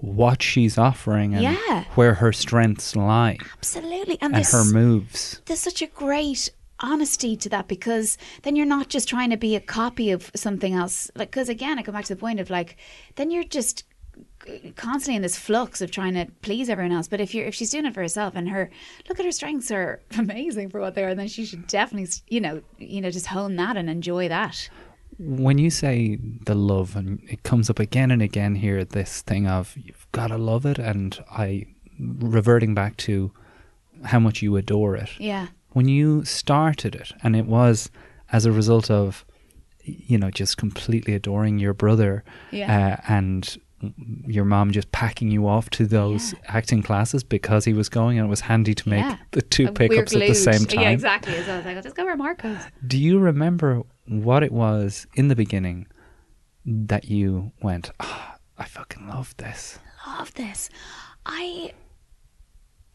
what 0.00 0.42
she's 0.42 0.78
offering 0.78 1.34
and 1.34 1.42
Yeah. 1.42 1.84
where 1.94 2.14
her 2.14 2.32
strengths 2.32 2.94
lie 2.96 3.36
absolutely 3.54 4.16
and, 4.20 4.34
and 4.34 4.46
her 4.46 4.64
moves. 4.64 5.40
there's 5.46 5.58
such 5.60 5.82
a 5.82 5.86
great 5.88 6.50
honesty 6.80 7.36
to 7.36 7.48
that 7.48 7.66
because 7.66 8.16
then 8.42 8.54
you're 8.54 8.64
not 8.66 8.88
just 8.88 9.08
trying 9.08 9.30
to 9.30 9.36
be 9.36 9.56
a 9.56 9.60
copy 9.60 10.10
of 10.12 10.30
something 10.36 10.74
else 10.74 11.10
like 11.16 11.30
because 11.32 11.48
again 11.48 11.78
i 11.78 11.82
come 11.82 11.94
back 11.94 12.04
to 12.04 12.14
the 12.14 12.20
point 12.20 12.38
of 12.38 12.48
like 12.50 12.76
then 13.16 13.30
you're 13.32 13.42
just 13.42 13.82
constantly 14.76 15.16
in 15.16 15.22
this 15.22 15.36
flux 15.38 15.80
of 15.80 15.90
trying 15.90 16.14
to 16.14 16.26
please 16.42 16.68
everyone 16.68 16.92
else 16.92 17.08
but 17.08 17.20
if 17.20 17.34
you're 17.34 17.46
if 17.46 17.54
she's 17.54 17.70
doing 17.70 17.84
it 17.84 17.92
for 17.94 18.00
herself 18.00 18.34
and 18.36 18.48
her 18.48 18.70
look 19.08 19.18
at 19.18 19.24
her 19.26 19.32
strengths 19.32 19.70
are 19.70 20.00
amazing 20.18 20.68
for 20.70 20.80
what 20.80 20.94
they 20.94 21.02
are 21.04 21.14
then 21.14 21.26
she 21.28 21.44
should 21.44 21.66
definitely 21.66 22.08
you 22.28 22.40
know 22.40 22.62
you 22.78 23.00
know 23.00 23.10
just 23.10 23.26
hone 23.26 23.56
that 23.56 23.76
and 23.76 23.90
enjoy 23.90 24.28
that 24.28 24.68
When 25.18 25.58
you 25.58 25.70
say 25.70 26.16
the 26.46 26.54
love, 26.54 26.94
and 26.96 27.20
it 27.28 27.42
comes 27.42 27.68
up 27.68 27.78
again 27.78 28.10
and 28.10 28.22
again 28.22 28.54
here, 28.54 28.84
this 28.84 29.22
thing 29.22 29.46
of 29.48 29.76
you've 29.76 30.06
got 30.12 30.28
to 30.28 30.38
love 30.38 30.64
it, 30.64 30.78
and 30.78 31.18
I 31.30 31.66
reverting 31.98 32.74
back 32.74 32.96
to 32.98 33.32
how 34.04 34.20
much 34.20 34.42
you 34.42 34.56
adore 34.56 34.94
it. 34.96 35.10
yeah 35.18 35.48
when 35.72 35.86
you 35.88 36.24
started 36.24 36.94
it 36.94 37.12
and 37.22 37.36
it 37.36 37.44
was 37.46 37.90
as 38.32 38.46
a 38.46 38.52
result 38.52 38.90
of 38.90 39.24
you 39.84 40.16
know 40.16 40.30
just 40.30 40.56
completely 40.56 41.12
adoring 41.14 41.58
your 41.58 41.74
brother 41.74 42.24
Yeah. 42.52 42.96
uh, 43.08 43.12
and 43.12 43.58
your 44.26 44.44
mom 44.44 44.72
just 44.72 44.90
packing 44.92 45.30
you 45.30 45.46
off 45.46 45.70
to 45.70 45.86
those 45.86 46.34
acting 46.46 46.82
classes 46.82 47.22
because 47.22 47.64
he 47.64 47.72
was 47.72 47.88
going 47.88 48.18
and 48.18 48.26
it 48.26 48.30
was 48.30 48.40
handy 48.40 48.74
to 48.74 48.88
make 48.88 49.00
Yeah. 49.04 49.16
the 49.32 49.42
two 49.42 49.70
pickups 49.72 50.14
at 50.14 50.20
the 50.20 50.34
same 50.34 50.64
time. 50.64 50.80
yeah 50.80 50.90
exactly. 50.90 51.34
So 51.42 51.52
i 51.52 51.56
was 51.58 51.64
like 51.66 51.82
just 51.82 51.94
go 51.96 52.04
where 52.04 52.16
mark 52.16 52.42
goes. 52.42 52.58
Do 52.86 52.98
you 52.98 53.18
remember 53.18 53.82
what 54.06 54.42
it 54.42 54.52
was 54.52 55.06
in 55.14 55.28
the 55.28 55.36
beginning 55.36 55.86
that 56.64 57.04
you 57.06 57.52
went 57.62 57.90
ah, 58.00 58.36
i 58.58 58.64
fucking 58.64 59.06
love 59.08 59.34
this. 59.36 59.78
Love 60.06 60.32
this. 60.34 60.70
I 61.26 61.72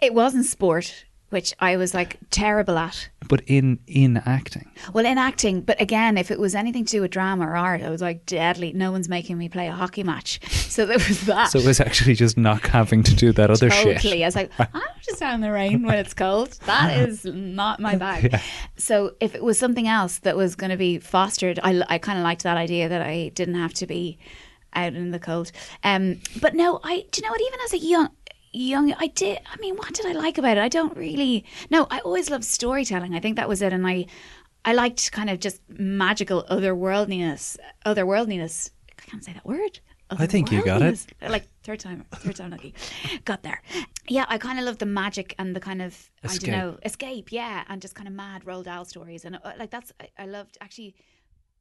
it 0.02 0.14
wasn't 0.14 0.46
sport 0.46 1.06
which 1.34 1.54
i 1.60 1.76
was 1.76 1.94
like 1.94 2.18
terrible 2.30 2.78
at 2.78 3.10
but 3.28 3.42
in 3.48 3.80
in 3.88 4.18
acting 4.18 4.70
Well, 4.94 5.06
in 5.06 5.18
acting, 5.18 5.62
but 5.62 5.80
again, 5.82 6.18
if 6.18 6.30
it 6.30 6.40
was 6.40 6.56
anything 6.56 6.86
to 6.86 6.92
do 6.92 7.02
with 7.02 7.12
drama 7.12 7.48
or 7.48 7.56
art, 7.56 7.82
I 7.82 7.90
was 7.90 8.02
like 8.02 8.26
deadly. 8.26 8.74
No 8.74 8.92
one's 8.92 9.08
making 9.08 9.38
me 9.38 9.48
play 9.50 9.68
a 9.68 9.72
hockey 9.72 10.04
match, 10.04 10.40
so 10.52 10.86
there 10.86 10.98
was 10.98 11.26
that. 11.26 11.46
so 11.46 11.60
it 11.60 11.66
was 11.66 11.80
actually 11.80 12.16
just 12.16 12.38
not 12.38 12.62
having 12.68 13.04
to 13.04 13.16
do 13.16 13.32
that 13.32 13.50
other 13.50 13.70
totally. 13.70 13.98
shit 13.98 14.22
I 14.22 14.26
was 14.26 14.36
like, 14.36 14.52
I'm 14.60 14.82
just 15.02 15.22
out 15.22 15.36
in 15.36 15.42
the 15.42 15.52
rain 15.52 15.84
when 15.84 15.96
it's 15.98 16.14
cold. 16.14 16.52
That 16.66 16.98
is 17.08 17.26
not 17.26 17.80
my 17.80 17.96
bag. 17.96 18.32
Yeah. 18.32 18.42
So 18.76 19.16
if 19.20 19.36
it 19.36 19.44
was 19.44 19.58
something 19.58 19.88
else 19.88 20.20
that 20.20 20.36
was 20.36 20.56
going 20.56 20.72
to 20.72 20.78
be 20.78 21.00
fostered, 21.00 21.60
I, 21.64 21.82
I 21.88 21.98
kind 21.98 22.18
of 22.20 22.24
liked 22.24 22.44
that 22.44 22.58
idea 22.58 22.90
that 22.90 23.02
I 23.02 23.30
didn't 23.30 23.56
have 23.56 23.74
to 23.76 23.88
be 23.88 24.20
out 24.76 24.94
in 24.96 25.12
the 25.12 25.20
cold. 25.20 25.52
Um, 25.84 26.20
but 26.42 26.56
no, 26.56 26.80
I 26.84 27.06
do 27.12 27.22
you 27.22 27.28
know 27.28 27.32
what? 27.32 27.42
Even 27.42 27.60
as 27.66 27.74
a 27.74 27.78
young 27.78 28.10
young 28.54 28.94
I 28.94 29.08
did 29.08 29.40
I 29.52 29.58
mean 29.58 29.76
what 29.76 29.94
did 29.94 30.06
I 30.06 30.14
like 30.14 30.38
about 30.38 30.58
it? 30.58 30.62
I 30.62 30.70
don't 30.70 30.96
really 30.96 31.46
no 31.70 31.88
I 31.90 32.00
always 32.00 32.30
loved 32.30 32.46
storytelling. 32.46 33.16
I 33.16 33.20
think 33.20 33.36
that 33.36 33.50
was 33.50 33.62
it 33.62 33.74
and 33.74 33.86
I 33.86 34.06
I 34.66 34.74
liked 34.74 35.12
kind 35.12 35.30
of 35.30 35.40
just 35.40 35.62
magical 35.70 36.46
otherworldliness 36.50 37.58
otherworldliness. 37.86 38.70
I 38.98 39.02
can't 39.10 39.24
say 39.24 39.34
that 39.34 39.46
word. 39.46 39.80
I 40.10 40.28
think 40.28 40.52
you 40.52 40.64
got 40.64 40.84
it. 40.84 41.06
Like 41.28 41.48
third 41.64 41.80
time 41.80 42.06
third 42.14 42.36
time 42.36 42.52
lucky. 42.52 42.76
Got 43.26 43.42
there. 43.44 43.62
Yeah 44.08 44.26
I 44.30 44.38
kind 44.38 44.60
of 44.60 44.66
love 44.66 44.78
the 44.78 44.86
magic 44.86 45.34
and 45.40 45.56
the 45.56 45.60
kind 45.60 45.82
of 45.82 46.12
Escape. 46.24 46.50
I 46.50 46.52
don't 46.52 46.60
know 46.60 46.80
escape 46.86 47.32
yeah 47.32 47.64
and 47.68 47.82
just 47.82 47.96
kind 47.96 48.08
of 48.08 48.14
mad 48.14 48.46
Roald 48.46 48.66
Dahl 48.66 48.86
stories 48.86 49.26
and 49.26 49.38
uh, 49.44 49.54
like 49.58 49.72
that's 49.72 49.92
I, 50.00 50.10
I 50.20 50.26
loved 50.26 50.58
actually 50.62 50.96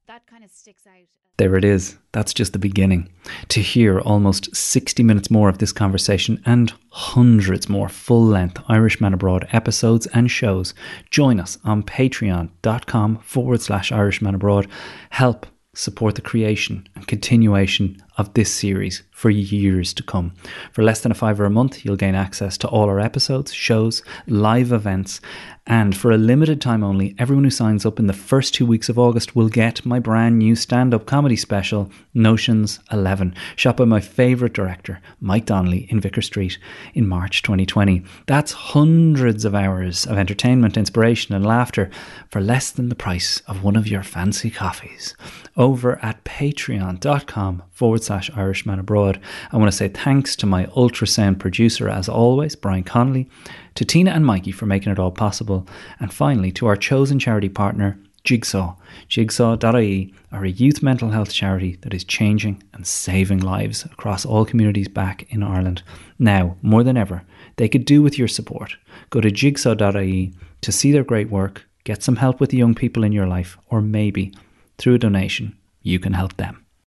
that 0.07 0.27
kind 0.27 0.45
of 0.45 0.51
sticks 0.51 0.87
out 0.87 1.07
There 1.39 1.57
it 1.57 1.65
is. 1.65 1.97
That's 2.13 2.35
just 2.35 2.53
the 2.53 2.59
beginning. 2.59 3.09
To 3.49 3.61
hear 3.61 4.01
almost 4.01 4.55
60 4.55 5.03
minutes 5.03 5.31
more 5.31 5.49
of 5.49 5.59
this 5.59 5.73
conversation 5.73 6.43
and 6.45 6.73
hundreds 6.91 7.69
more 7.69 7.89
full 7.89 8.25
length 8.25 8.61
Irishman 8.69 9.15
Abroad 9.15 9.49
episodes 9.53 10.07
and 10.09 10.31
shows, 10.31 10.75
join 11.11 11.41
us 11.41 11.59
on 11.65 11.83
patreon.com 11.83 13.19
forward 13.19 13.63
slash 13.63 13.91
Irishman 13.93 14.35
Abroad. 14.35 14.69
Help 15.11 15.47
support 15.75 16.17
the 16.17 16.21
creation 16.21 16.87
and 16.95 17.07
continuation 17.07 18.03
of 18.17 18.35
this 18.35 18.53
series 18.53 19.03
for 19.11 19.31
years 19.31 19.95
to 19.95 20.03
come. 20.03 20.35
For 20.73 20.83
less 20.83 21.01
than 21.01 21.13
a 21.13 21.15
fiver 21.15 21.45
a 21.45 21.51
month, 21.51 21.85
you'll 21.85 21.97
gain 21.97 22.15
access 22.15 22.59
to 22.59 22.69
all 22.69 22.89
our 22.89 23.01
episodes, 23.01 23.53
shows, 23.53 24.03
live 24.27 24.73
events, 24.73 25.21
and 25.67 25.97
for 25.97 26.11
a 26.11 26.19
limited 26.19 26.61
time 26.61 26.83
only, 26.83 27.15
everyone 27.19 27.45
who 27.45 27.51
signs 27.51 27.87
up 27.87 28.01
in 28.01 28.09
the 28.09 28.13
first 28.13 28.53
two 28.53 28.67
weeks 28.67 28.89
of 28.89 28.99
August 28.99 29.37
will 29.37 29.49
get 29.49 29.87
my 29.87 30.01
brand 30.01 30.37
new 30.39 30.57
stand 30.57 30.93
up 30.93 31.07
comedy 31.07 31.37
special, 31.37 31.89
Notions 32.13 32.81
11, 32.91 33.37
shot 33.55 33.77
by 33.77 33.85
my 33.85 34.01
favourite 34.01 34.55
director, 34.55 35.01
Mike 35.21 35.47
Donnelly, 35.47 35.87
in 35.89 36.01
Vicar 36.01 36.21
Street 36.21 36.59
in 36.95 37.07
March 37.07 37.43
2020. 37.43 38.03
That's 38.27 38.51
hundreds 38.51 39.45
of 39.45 39.55
hours 39.55 40.05
of 40.05 40.19
entertainment, 40.19 40.77
inspiration, 40.77 41.33
and 41.33 41.47
laughter 41.47 41.91
for 42.29 42.41
less 42.41 42.73
than 42.73 42.89
the 42.89 42.97
price 42.97 43.39
of 43.47 43.63
one 43.63 43.77
of 43.77 43.87
your 43.87 44.03
fancy 44.03 44.51
coffees. 44.51 45.17
Over 45.57 46.05
at 46.05 46.25
patreon.com 46.25 47.63
forward 47.71 48.02
forward 48.03 48.25
slash 48.25 48.37
Irishman 48.37 48.79
Abroad. 48.79 49.21
I 49.53 49.57
want 49.57 49.71
to 49.71 49.77
say 49.77 49.89
thanks 49.89 50.37
to 50.37 50.47
my 50.47 50.67
ultrasound 50.67 51.39
producer, 51.39 51.89
as 51.89 52.09
always, 52.09 52.57
Brian 52.57 52.85
Connolly, 52.85 53.29
to 53.75 53.85
Tina 53.85 54.11
and 54.11 54.27
Mikey 54.27 54.53
for 54.53 54.67
making 54.67 54.93
it 54.93 54.99
all 54.99 55.13
possible, 55.13 55.67
and 56.01 56.13
finally 56.13 56.53
to 56.53 56.67
our 56.67 56.77
chosen 56.77 57.19
charity 57.19 57.49
partner, 57.49 57.99
Jigsaw. 58.25 58.77
Jigsaw.ie 59.09 60.15
are 60.31 60.45
a 60.45 60.51
youth 60.51 60.83
mental 60.83 61.11
health 61.11 61.33
charity 61.33 61.79
that 61.83 61.95
is 61.95 62.05
changing 62.05 62.63
and 62.73 62.87
saving 62.87 63.41
lives 63.41 63.85
across 63.85 64.25
all 64.25 64.45
communities 64.45 64.89
back 64.89 65.27
in 65.33 65.43
Ireland. 65.43 65.83
Now, 66.19 66.57
more 66.63 66.85
than 66.85 66.97
ever, 66.97 67.23
they 67.57 67.69
could 67.69 67.85
do 67.85 68.01
with 68.03 68.19
your 68.19 68.29
support. 68.29 68.77
Go 69.11 69.21
to 69.21 69.31
jigsaw.ie 69.31 70.33
to 70.61 70.73
see 70.73 70.93
their 70.93 71.05
great 71.05 71.31
work, 71.31 71.67
get 71.85 72.03
some 72.03 72.17
help 72.17 72.41
with 72.41 72.51
the 72.51 72.59
young 72.59 72.75
people 72.75 73.05
in 73.05 73.13
your 73.13 73.27
life, 73.27 73.59
or 73.69 73.81
maybe 73.81 74.33
through 74.79 74.95
a 74.95 74.99
donation, 74.99 75.57
you 75.83 75.99
can 75.99 76.13
help 76.13 76.37
them. 76.37 76.62